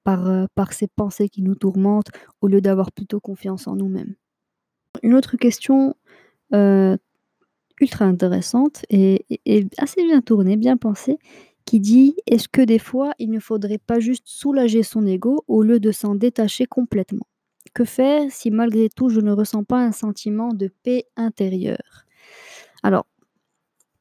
par, 0.02 0.28
euh, 0.28 0.46
par 0.54 0.72
ces 0.72 0.86
pensées 0.86 1.28
qui 1.28 1.42
nous 1.42 1.54
tourmentent 1.54 2.10
au 2.40 2.48
lieu 2.48 2.60
d'avoir 2.60 2.92
plutôt 2.92 3.20
confiance 3.20 3.66
en 3.66 3.76
nous-mêmes. 3.76 4.14
Une 5.02 5.14
autre 5.14 5.36
question 5.36 5.94
euh, 6.52 6.96
ultra 7.80 8.04
intéressante 8.04 8.84
et, 8.90 9.24
assez 9.78 10.04
bien 10.04 10.20
tournée, 10.20 10.56
bien 10.56 10.76
pensée, 10.76 11.18
qui 11.64 11.80
dit 11.80 12.14
est-ce 12.26 12.48
que 12.48 12.60
des 12.60 12.78
fois 12.78 13.12
il 13.18 13.30
ne 13.30 13.40
faudrait 13.40 13.78
pas 13.78 13.98
juste 13.98 14.24
soulager 14.26 14.82
son 14.82 15.06
ego 15.06 15.44
au 15.48 15.62
lieu 15.62 15.80
de 15.80 15.90
s'en 15.90 16.14
détacher 16.14 16.66
complètement? 16.66 17.26
Que 17.72 17.84
faire 17.84 18.30
si 18.30 18.50
malgré 18.50 18.88
tout 18.88 19.08
je 19.08 19.20
ne 19.20 19.32
ressens 19.32 19.64
pas 19.64 19.82
un 19.84 19.92
sentiment 19.92 20.52
de 20.52 20.70
paix 20.84 21.06
intérieure? 21.16 22.04
Alors, 22.82 23.06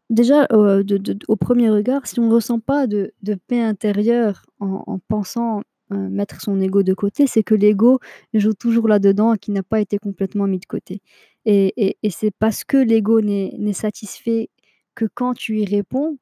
déjà, 0.09 0.45
euh, 0.51 0.83
au 1.27 1.35
premier 1.35 1.69
regard, 1.69 2.05
si 2.05 2.19
on 2.19 2.27
ne 2.27 2.33
ressent 2.33 2.59
pas 2.59 2.85
de, 2.85 3.13
paix 3.47 3.61
intérieure 3.61 4.45
en 4.59 4.99
pensant 5.07 5.63
euh, 5.93 6.09
mettre 6.09 6.41
son 6.41 6.59
ego 6.59 6.83
de 6.83 6.93
côté, 6.93 7.27
c'est 7.27 7.43
que 7.43 7.55
l'ego 7.55 8.00
joue 8.33 8.53
toujours 8.53 8.88
là-dedans 8.88 9.33
et 9.33 9.38
qui 9.38 9.51
n'a 9.51 9.63
pas 9.63 9.79
été 9.79 9.97
complètement 9.97 10.47
mis 10.47 10.59
de 10.59 10.65
côté. 10.65 11.01
Et, 11.45 11.97
c'est 12.09 12.31
parce 12.31 12.63
que 12.63 12.77
l'ego 12.77 13.21
n'est 13.21 13.73
satisfait 13.73 14.50
que 14.95 15.05
quand 15.13 15.33
tu 15.33 15.59
y 15.59 15.65
réponds, 15.65 16.17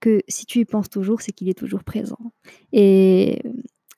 que 0.00 0.22
si 0.28 0.46
tu 0.46 0.60
y 0.60 0.64
penses 0.64 0.90
toujours, 0.90 1.20
c'est 1.20 1.32
qu'il 1.32 1.48
est 1.48 1.58
toujours 1.58 1.84
présent. 1.84 2.32
Et 2.72 3.42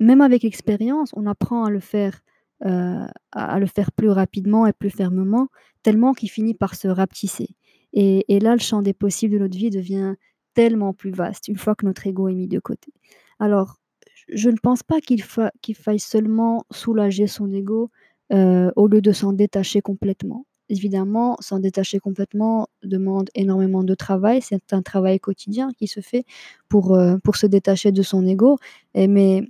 même 0.00 0.20
avec 0.22 0.42
l'expérience, 0.42 1.10
on 1.14 1.26
apprend 1.26 1.64
à 1.64 1.70
le 1.70 1.80
faire, 1.80 2.20
euh, 2.64 3.06
à 3.32 3.58
le 3.58 3.66
faire 3.66 3.92
plus 3.92 4.08
rapidement 4.08 4.66
et 4.66 4.72
plus 4.72 4.90
fermement, 4.90 5.48
tellement 5.82 6.14
qu'il 6.14 6.30
finit 6.30 6.54
par 6.54 6.74
se 6.74 6.88
rapetisser. 6.88 7.48
Et, 7.92 8.24
et, 8.34 8.40
là, 8.40 8.54
le 8.54 8.60
champ 8.60 8.82
des 8.82 8.94
possibles 8.94 9.34
de 9.34 9.40
notre 9.40 9.58
vie 9.58 9.70
devient 9.70 10.14
tellement 10.54 10.94
plus 10.94 11.10
vaste 11.10 11.48
une 11.48 11.56
fois 11.56 11.74
que 11.74 11.86
notre 11.86 12.06
ego 12.06 12.28
est 12.28 12.34
mis 12.34 12.48
de 12.48 12.60
côté. 12.60 12.92
Alors, 13.38 13.79
je 14.28 14.50
ne 14.50 14.56
pense 14.56 14.82
pas 14.82 15.00
qu'il 15.00 15.22
fa 15.22 15.52
qu'il 15.62 15.74
faille 15.76 16.00
seulement 16.00 16.64
soulager 16.70 17.26
son 17.26 17.52
ego 17.52 17.90
euh, 18.32 18.70
au 18.76 18.86
lieu 18.88 19.00
de 19.00 19.12
s'en 19.12 19.32
détacher 19.32 19.80
complètement. 19.80 20.46
Évidemment, 20.68 21.36
s'en 21.40 21.58
détacher 21.58 21.98
complètement 21.98 22.68
demande 22.84 23.28
énormément 23.34 23.82
de 23.82 23.94
travail. 23.94 24.40
C'est 24.40 24.72
un 24.72 24.82
travail 24.82 25.18
quotidien 25.18 25.70
qui 25.76 25.88
se 25.88 26.00
fait 26.00 26.24
pour, 26.68 26.94
euh, 26.94 27.16
pour 27.24 27.34
se 27.36 27.46
détacher 27.46 27.90
de 27.90 28.02
son 28.02 28.24
ego. 28.24 28.56
Mais 28.94 29.42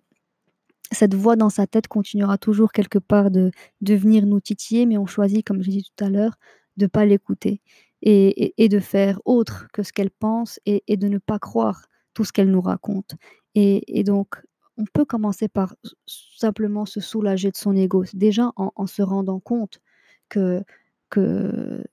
cette 0.93 1.15
voix 1.15 1.37
dans 1.37 1.51
sa 1.51 1.67
tête 1.67 1.89
continuera 1.89 2.39
toujours 2.39 2.73
quelque 2.73 2.99
part 2.99 3.31
de, 3.31 3.51
de 3.83 3.95
venir 3.95 4.27
nous 4.27 4.41
titiller, 4.41 4.87
mais 4.87 4.99
on 4.99 5.07
choisit, 5.07 5.47
comme 5.47 5.63
je 5.63 5.71
dit 5.71 5.85
tout 5.85 6.05
à 6.05 6.09
l'heure, 6.09 6.37
de 6.77 6.85
ne 6.85 6.89
pas 6.89 7.05
l'écouter 7.05 7.61
et, 8.03 8.55
et, 8.63 8.69
de 8.69 8.81
faire 8.81 9.21
autre 9.25 9.69
que 9.73 9.83
ce 9.83 9.93
qu'elle 9.93 10.11
pense 10.11 10.59
et, 10.67 10.97
de 10.97 11.09
ne 11.09 11.19
pas 11.19 11.39
croire 11.39 11.87
tout 12.15 12.25
ce 12.25 12.33
qu'elle 12.33 12.51
nous 12.51 12.61
raconte. 12.61 13.15
Et, 13.55 14.05
donc, 14.05 14.37
on 14.81 14.85
peut 14.93 15.05
commencer 15.05 15.49
par 15.49 15.75
simplement 16.07 16.87
se 16.87 17.01
soulager 17.01 17.51
de 17.51 17.57
son 17.57 17.77
ego, 17.77 18.05
déjà 18.15 18.53
en, 18.57 18.87
se 18.87 19.03
rendant 19.03 19.41
compte 19.41 19.81
que 20.29 20.65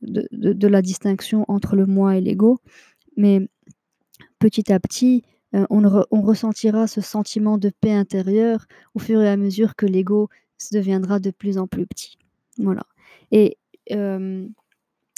de, 0.02 0.68
la 0.68 0.82
distinction 0.82 1.44
entre 1.48 1.76
le 1.76 1.86
moi 1.86 2.18
et 2.18 2.22
l'ego. 2.22 2.60
Mais 3.18 3.48
petit 4.40 4.72
à 4.72 4.80
petit, 4.80 5.24
euh, 5.54 5.66
on, 5.70 5.82
re, 5.82 6.06
on, 6.12 6.22
ressentira 6.22 6.88
ce 6.88 7.02
sentiment 7.02 7.58
de 7.58 7.70
paix 7.70 7.94
intérieure 7.94 8.68
au 8.94 9.00
fur 9.00 9.22
et 9.22 9.30
à 9.30 9.38
mesure 9.38 9.76
que 9.76 9.86
l'ego 9.86 10.30
deviendra 10.72 11.20
de 11.20 11.32
plus 11.32 11.58
en 11.58 11.68
plus 11.68 11.86
petit. 11.86 12.18
Voilà. 12.58 12.84
Et 13.32 13.58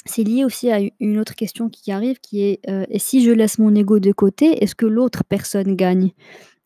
c'est 0.06 0.24
lié 0.24 0.44
aussi 0.44 0.70
à 0.70 0.80
une 0.98 1.18
autre 1.18 1.34
question 1.34 1.68
qui 1.68 1.92
arrive, 1.92 2.20
qui 2.20 2.42
est 2.42 2.60
euh, 2.68 2.86
et 2.88 2.98
si 2.98 3.22
je 3.22 3.30
laisse 3.30 3.58
mon 3.58 3.74
ego 3.74 3.98
de 3.98 4.12
côté, 4.12 4.62
est-ce 4.62 4.74
que 4.74 4.86
l'autre 4.86 5.24
personne 5.24 5.76
gagne? 5.76 6.12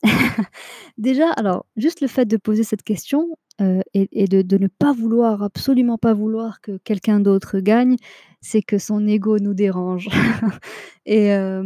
Déjà, 0.98 1.30
alors, 1.30 1.66
juste 1.76 2.00
le 2.00 2.08
fait 2.08 2.26
de 2.26 2.36
poser 2.36 2.62
cette 2.62 2.82
question, 2.82 3.36
euh, 3.60 3.82
et, 3.92 4.26
de, 4.26 4.58
ne 4.58 4.66
pas 4.66 4.92
vouloir, 4.92 5.42
absolument 5.42 5.96
pas 5.96 6.12
vouloir 6.12 6.60
que 6.60 6.76
quelqu'un 6.78 7.20
d'autre 7.20 7.60
gagne, 7.60 7.96
c'est 8.40 8.62
que 8.62 8.78
son 8.78 9.06
ego 9.06 9.38
nous 9.38 9.54
dérange. 9.54 10.08
et 11.06 11.32
euh, 11.32 11.62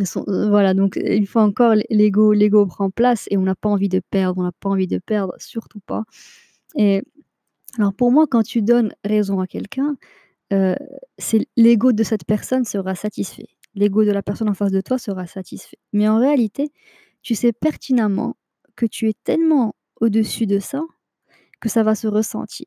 euh, 0.00 0.48
voilà, 0.48 0.74
donc 0.74 0.96
une 0.96 1.26
fois 1.26 1.42
encore, 1.42 1.74
l'ego, 1.88 2.32
l'ego 2.32 2.66
prend 2.66 2.90
place 2.90 3.28
et 3.30 3.36
on 3.36 3.42
n'a 3.42 3.54
pas 3.54 3.68
envie 3.68 3.88
de 3.88 4.00
perdre, 4.10 4.40
on 4.40 4.42
n'a 4.42 4.52
pas 4.52 4.70
envie 4.70 4.88
de 4.88 4.98
perdre, 4.98 5.34
surtout 5.38 5.80
pas. 5.86 6.02
Et 6.76 7.02
alors 7.78 7.94
pour 7.94 8.10
moi, 8.10 8.26
quand 8.28 8.42
tu 8.42 8.62
donnes 8.62 8.92
raison 9.04 9.40
à 9.40 9.46
quelqu'un, 9.46 9.96
c'est 11.18 11.46
l'ego 11.56 11.92
de 11.92 12.02
cette 12.02 12.24
personne 12.26 12.64
sera 12.64 12.94
satisfait. 12.94 13.48
L'ego 13.74 14.04
de 14.04 14.10
la 14.10 14.22
personne 14.22 14.50
en 14.50 14.54
face 14.54 14.72
de 14.72 14.82
toi 14.82 14.98
sera 14.98 15.26
satisfait. 15.26 15.78
Mais 15.92 16.08
en 16.08 16.18
réalité, 16.18 16.72
tu 17.22 17.34
sais 17.34 17.52
pertinemment 17.52 18.36
que 18.76 18.86
tu 18.86 19.08
es 19.08 19.14
tellement 19.24 19.74
au-dessus 20.00 20.46
de 20.46 20.58
ça 20.58 20.82
que 21.60 21.68
ça 21.68 21.82
va 21.82 21.94
se 21.94 22.08
ressentir. 22.08 22.66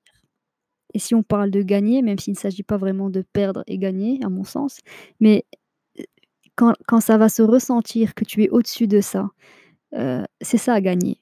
Et 0.93 0.99
si 0.99 1.13
on 1.13 1.23
parle 1.23 1.51
de 1.51 1.61
gagner, 1.61 2.01
même 2.01 2.17
s'il 2.17 2.33
ne 2.33 2.37
s'agit 2.37 2.63
pas 2.63 2.77
vraiment 2.77 3.09
de 3.09 3.21
perdre 3.21 3.63
et 3.67 3.77
gagner, 3.77 4.19
à 4.23 4.29
mon 4.29 4.45
sens, 4.45 4.79
mais 5.19 5.45
euh, 5.99 6.03
quand, 6.55 7.01
ça 7.01 7.17
va 7.17 7.27
se 7.27 7.41
ressentir 7.41 8.15
que 8.15 8.23
tu 8.23 8.43
es 8.43 8.49
au-dessus 8.49 8.87
de 8.87 9.01
ça, 9.01 9.29
euh, 9.93 10.23
c'est 10.39 10.57
ça 10.57 10.73
à 10.73 10.81
gagner. 10.81 11.19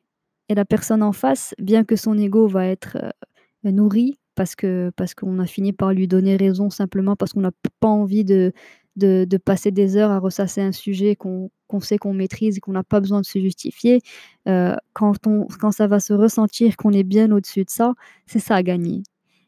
Et 0.49 0.53
la 0.53 0.65
personne 0.65 1.01
en 1.01 1.13
face, 1.13 1.55
bien 1.57 1.83
que 1.83 1.95
son 1.95 2.15
ego 2.17 2.47
va 2.47 2.67
être 2.67 2.97
euh, 3.01 3.71
nourri 3.71 4.19
parce 4.35 4.55
parce 4.95 5.15
qu'on 5.15 5.39
a 5.39 5.45
fini 5.47 5.73
par 5.73 5.93
lui 5.93 6.07
donner 6.07 6.35
raison 6.35 6.69
simplement 6.69 7.15
parce 7.15 7.33
qu'on 7.33 7.41
n'a 7.41 7.51
pas 7.79 7.87
envie 7.87 8.25
de, 8.25 8.51
de, 8.95 9.37
passer 9.37 9.71
des 9.71 9.97
heures 9.97 10.11
à 10.11 10.19
ressasser 10.19 10.61
un 10.61 10.71
sujet 10.71 11.15
qu'on 11.15 11.49
qu 11.69 11.79
sait 11.81 11.97
qu'on 11.97 12.13
maîtrise 12.13 12.57
et 12.57 12.59
qu'on 12.59 12.73
n'a 12.73 12.83
pas 12.83 12.99
besoin 12.99 13.21
de 13.21 13.25
se 13.25 13.39
justifier, 13.39 14.01
euh, 14.47 14.75
quand, 14.93 15.25
on, 15.27 15.47
quand 15.59 15.71
ça 15.71 15.87
va 15.87 15.99
se 15.99 16.13
ressentir 16.13 16.77
qu'on 16.77 16.91
est 16.91 17.03
bien 17.03 17.31
au-dessus 17.31 17.63
de 17.63 17.69
ça, 17.69 17.93
c'est 18.27 18.39
ça 18.39 18.55
à 18.55 18.63
gagner. 18.63 19.03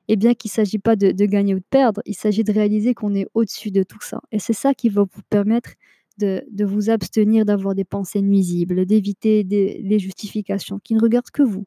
Et 0.08 0.16
bien 0.16 0.34
qu'il 0.34 0.50
ne 0.50 0.54
s'agit 0.54 0.80
pas 0.80 0.96
de, 0.96 1.12
de, 1.12 1.26
gagner 1.26 1.56
ou 1.56 1.60
de 1.60 1.66
perdre, 1.70 2.02
il 2.06 2.16
s'agit 2.16 2.44
de 2.44 2.52
réaliser 2.52 2.94
qu'on 2.94 3.16
est 3.16 3.28
au-dessus 3.34 3.72
de 3.72 3.84
tout 3.84 4.02
ça. 4.02 4.22
Et 4.32 4.40
c'est 4.40 4.54
ça 4.54 4.74
qui 4.74 4.90
va 4.90 5.02
vous 5.04 5.22
permettre 5.30 5.72
de, 6.20 6.44
de 6.52 6.66
vous 6.66 6.90
abstenir 6.90 7.46
d'avoir 7.46 7.76
des 7.76 7.86
pensées 7.86 8.22
nuisibles, 8.22 8.86
d'éviter 8.86 9.44
les 9.44 10.00
justifications 10.00 10.80
qui 10.84 10.96
ne 10.96 11.02
regardent 11.02 11.32
que 11.32 11.44
vous. 11.44 11.66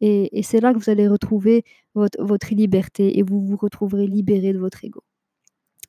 Et, 0.00 0.38
et 0.38 0.42
c'est 0.42 0.60
là 0.60 0.72
que 0.72 0.78
vous 0.78 0.90
allez 0.90 1.08
retrouver 1.08 1.64
votre, 1.94 2.22
votre 2.22 2.54
liberté 2.54 3.18
et 3.18 3.22
vous 3.22 3.40
vous 3.40 3.56
retrouverez 3.56 4.06
libéré 4.06 4.52
de 4.52 4.58
votre 4.58 4.84
ego. 4.84 5.02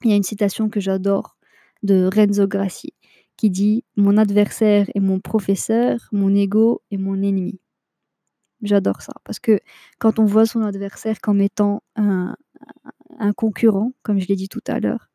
Il 0.04 0.10
y 0.10 0.14
a 0.14 0.16
une 0.16 0.24
citation 0.24 0.70
que 0.70 0.80
j'adore 0.80 1.36
de 1.84 2.10
Renzo 2.14 2.48
Grassi 2.48 2.94
qui 3.36 3.50
dit 3.50 3.84
Mon 3.96 4.18
adversaire 4.18 4.90
est 4.96 5.00
mon 5.00 5.20
professeur, 5.20 6.10
mon 6.12 6.34
ego 6.34 6.82
est 6.92 6.98
mon 6.98 7.16
ennemi. 7.16 7.60
J'adore 8.62 9.02
ça 9.02 9.14
parce 9.24 9.40
que 9.40 9.60
quand 9.98 10.20
on 10.20 10.26
voit 10.26 10.46
son 10.46 10.62
adversaire 10.62 11.20
comme 11.22 11.42
étant 11.42 11.82
un, 11.96 12.36
concurrent, 13.36 13.92
comme 14.04 14.20
je 14.20 14.28
l'ai 14.28 14.36
dit 14.36 14.50
tout 14.50 14.64
à 14.68 14.80
l'heure, 14.80 15.10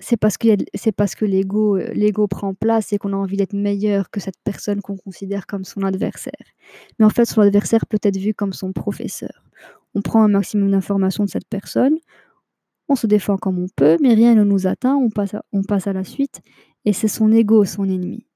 c'est 0.00 0.16
parce 0.16 0.36
que, 0.36 1.24
l'ego 1.24 2.28
prend 2.28 2.54
place 2.54 2.92
et 2.92 2.98
qu'on 2.98 3.12
a 3.12 3.16
envie 3.16 3.36
d'être 3.36 3.52
meilleur 3.52 4.10
que 4.10 4.20
cette 4.20 4.38
personne 4.44 4.80
qu'on 4.80 4.96
considère 4.96 5.46
comme 5.46 5.64
son 5.64 5.82
adversaire. 5.82 6.32
Mais 6.98 7.04
en 7.04 7.10
fait, 7.10 7.24
son 7.24 7.40
adversaire 7.40 7.86
peut 7.86 7.98
être 8.02 8.18
vu 8.18 8.34
comme 8.34 8.52
son 8.52 8.72
professeur. 8.72 9.44
On 9.94 10.02
prend 10.02 10.22
un 10.22 10.28
maximum 10.28 10.70
d'informations 10.72 11.24
de 11.24 11.30
cette 11.30 11.48
personne, 11.48 11.98
on 12.88 12.96
se 12.96 13.06
défend 13.06 13.36
comme 13.36 13.58
on 13.58 13.68
peut, 13.74 13.96
mais 14.00 14.14
rien 14.14 14.34
ne 14.34 14.44
nous 14.44 14.66
atteint, 14.66 14.96
on 14.96 15.10
passe 15.10 15.34
à, 15.34 15.44
on 15.52 15.62
passe 15.62 15.86
à 15.86 15.92
la 15.92 16.04
suite, 16.04 16.40
et 16.84 16.92
c'est 16.92 17.08
son 17.08 17.32
ego, 17.32 17.64
son 17.64 17.84
ennemi. 17.84 18.26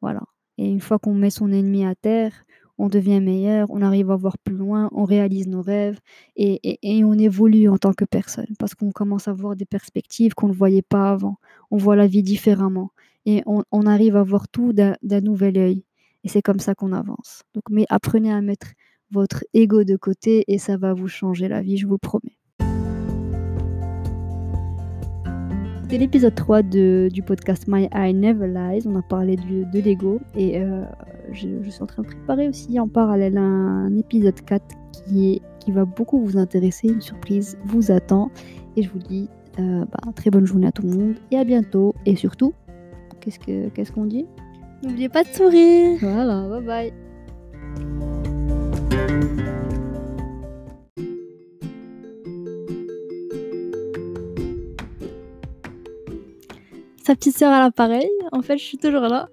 Voilà. 0.00 0.22
Et 0.58 0.68
une 0.68 0.80
fois 0.80 0.98
qu'on 0.98 1.14
met 1.14 1.30
son 1.30 1.52
ennemi 1.52 1.84
à 1.84 1.94
terre, 1.94 2.32
on 2.78 2.88
devient 2.88 3.20
meilleur, 3.20 3.70
on 3.70 3.82
arrive 3.82 4.10
à 4.10 4.16
voir 4.16 4.38
plus 4.38 4.56
loin, 4.56 4.88
on 4.92 5.04
réalise 5.04 5.46
nos 5.46 5.62
rêves 5.62 5.98
et, 6.36 6.78
on 7.04 7.18
évolue 7.18 7.68
en 7.68 7.78
tant 7.78 7.92
que 7.92 8.04
personne 8.04 8.54
parce 8.58 8.74
qu'on 8.74 8.90
commence 8.90 9.28
à 9.28 9.32
voir 9.32 9.56
des 9.56 9.66
perspectives 9.66 10.34
qu'on 10.34 10.48
ne 10.48 10.52
voyait 10.52 10.82
pas 10.82 11.10
avant. 11.10 11.36
On 11.70 11.76
voit 11.76 11.96
la 11.96 12.06
vie 12.06 12.22
différemment. 12.22 12.90
et 13.24 13.42
on, 13.46 13.86
arrive 13.86 14.16
à 14.16 14.22
voir 14.22 14.48
tout 14.48 14.72
d'un 14.72 15.20
nouvel 15.20 15.58
œil. 15.58 15.84
Et 16.24 16.28
c'est 16.28 16.42
comme 16.42 16.60
ça 16.60 16.74
qu'on 16.74 16.92
avance. 16.92 17.42
Mais 17.70 17.86
apprenez 17.88 18.32
à 18.32 18.40
mettre 18.40 18.68
votre 19.10 19.44
ego 19.54 19.84
de 19.84 19.96
côté 19.96 20.44
et 20.48 20.58
ça 20.58 20.76
va 20.76 20.94
vous 20.94 21.08
changer 21.08 21.48
la 21.48 21.62
vie, 21.62 21.76
je 21.76 21.86
vous 21.86 21.98
promets. 21.98 22.36
C'était 25.92 26.04
l'épisode 26.04 26.34
3 26.34 26.62
de, 26.62 27.10
du 27.12 27.20
podcast 27.20 27.64
My 27.68 27.86
Eye 27.92 28.14
Never 28.14 28.46
Lies. 28.48 28.84
On 28.86 28.96
a 28.96 29.02
parlé 29.02 29.36
du- 29.36 29.66
de 29.66 29.78
l'ego 29.78 30.22
et 30.34 30.58
euh, 30.58 30.86
je, 31.32 31.48
je 31.60 31.68
suis 31.68 31.82
en 31.82 31.86
train 31.86 32.00
de 32.00 32.06
préparer 32.06 32.48
aussi 32.48 32.80
en 32.80 32.88
parallèle 32.88 33.36
un, 33.36 33.94
épisode 33.98 34.40
4 34.40 34.64
qui, 34.90 35.34
est, 35.34 35.42
qui 35.58 35.70
va 35.70 35.84
beaucoup 35.84 36.18
vous 36.24 36.38
intéresser. 36.38 36.88
Une 36.88 37.02
surprise 37.02 37.58
vous 37.66 37.90
attend. 37.90 38.30
Et 38.74 38.82
je 38.82 38.88
vous 38.88 39.00
dis 39.00 39.28
euh, 39.58 39.84
bah, 39.84 40.12
très 40.16 40.30
bonne 40.30 40.46
journée 40.46 40.68
à 40.68 40.72
tout 40.72 40.80
le 40.80 40.96
monde 40.96 41.14
et 41.30 41.36
à 41.36 41.44
bientôt. 41.44 41.94
Et 42.06 42.16
surtout, 42.16 42.54
qu'est-ce 43.20 43.38
que 43.38 43.68
qu'est-ce 43.68 43.92
qu'on 43.92 44.06
dit? 44.06 44.24
N'oubliez 44.82 45.10
pas 45.10 45.24
de 45.24 45.28
sourire. 45.28 45.98
Voilà, 46.00 46.48
bye 46.48 46.90
bye. 49.36 49.42
Sa 57.04 57.14
petite 57.16 57.36
sœur 57.36 57.52
à 57.52 57.60
l'appareil. 57.60 58.08
En 58.32 58.42
fait, 58.42 58.56
je 58.58 58.62
suis 58.64 58.78
toujours 58.78 59.02
là. 59.02 59.28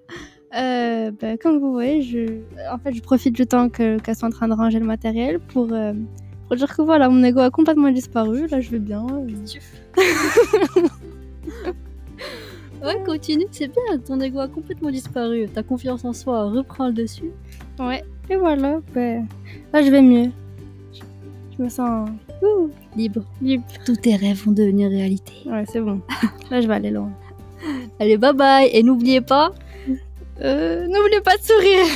Euh, 0.56 1.12
bah, 1.20 1.36
comme 1.36 1.58
vous 1.60 1.70
voyez, 1.72 2.02
je, 2.02 2.40
en 2.72 2.78
fait, 2.78 2.92
je 2.92 3.00
profite 3.00 3.34
du 3.34 3.46
temps 3.46 3.68
que- 3.68 3.98
qu'elle 4.00 4.16
soit 4.16 4.26
en 4.28 4.32
train 4.32 4.48
de 4.48 4.54
ranger 4.54 4.80
le 4.80 4.86
matériel 4.86 5.38
pour, 5.38 5.68
euh, 5.72 5.92
pour 6.48 6.56
dire 6.56 6.74
que 6.76 6.82
voilà, 6.82 7.08
mon 7.08 7.22
ego 7.22 7.38
a 7.40 7.50
complètement 7.50 7.90
disparu. 7.92 8.48
Là, 8.48 8.60
je 8.60 8.70
vais 8.70 8.80
bien. 8.80 9.06
Ouais, 12.82 12.96
continue, 13.04 13.44
c'est 13.50 13.68
bien. 13.68 13.98
Ton 13.98 14.18
ego 14.20 14.38
a 14.38 14.48
complètement 14.48 14.90
disparu. 14.90 15.46
Ta 15.52 15.62
confiance 15.62 16.02
en 16.06 16.14
soi 16.14 16.44
reprend 16.50 16.86
le 16.86 16.94
dessus. 16.94 17.30
Ouais. 17.78 18.02
Et 18.30 18.36
voilà. 18.36 18.80
bah, 18.94 19.16
là, 19.72 19.82
je 19.82 19.90
vais 19.90 20.00
mieux. 20.00 20.30
Je, 20.94 21.00
je 21.58 21.62
me 21.62 21.68
sens 21.68 22.08
ouh, 22.42 22.70
Libre. 22.96 23.22
libre. 23.42 23.64
Tous 23.84 23.96
tes 23.96 24.16
rêves 24.16 24.42
vont 24.46 24.52
devenir 24.52 24.88
réalité. 24.88 25.32
Ouais, 25.44 25.64
c'est 25.70 25.82
bon. 25.82 26.00
là, 26.50 26.62
je 26.62 26.66
vais 26.68 26.74
aller 26.74 26.90
loin. 26.90 27.12
Allez, 28.00 28.16
bye 28.16 28.32
bye. 28.32 28.68
Et 28.72 28.82
n'oubliez 28.82 29.20
pas. 29.20 29.52
Euh, 30.42 30.86
N'oubliez 30.86 31.20
pas 31.20 31.36
de 31.36 31.42
sourire. 31.42 31.86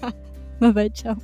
Bye 0.60 0.72
bye, 0.72 0.90
ciao. 0.90 1.16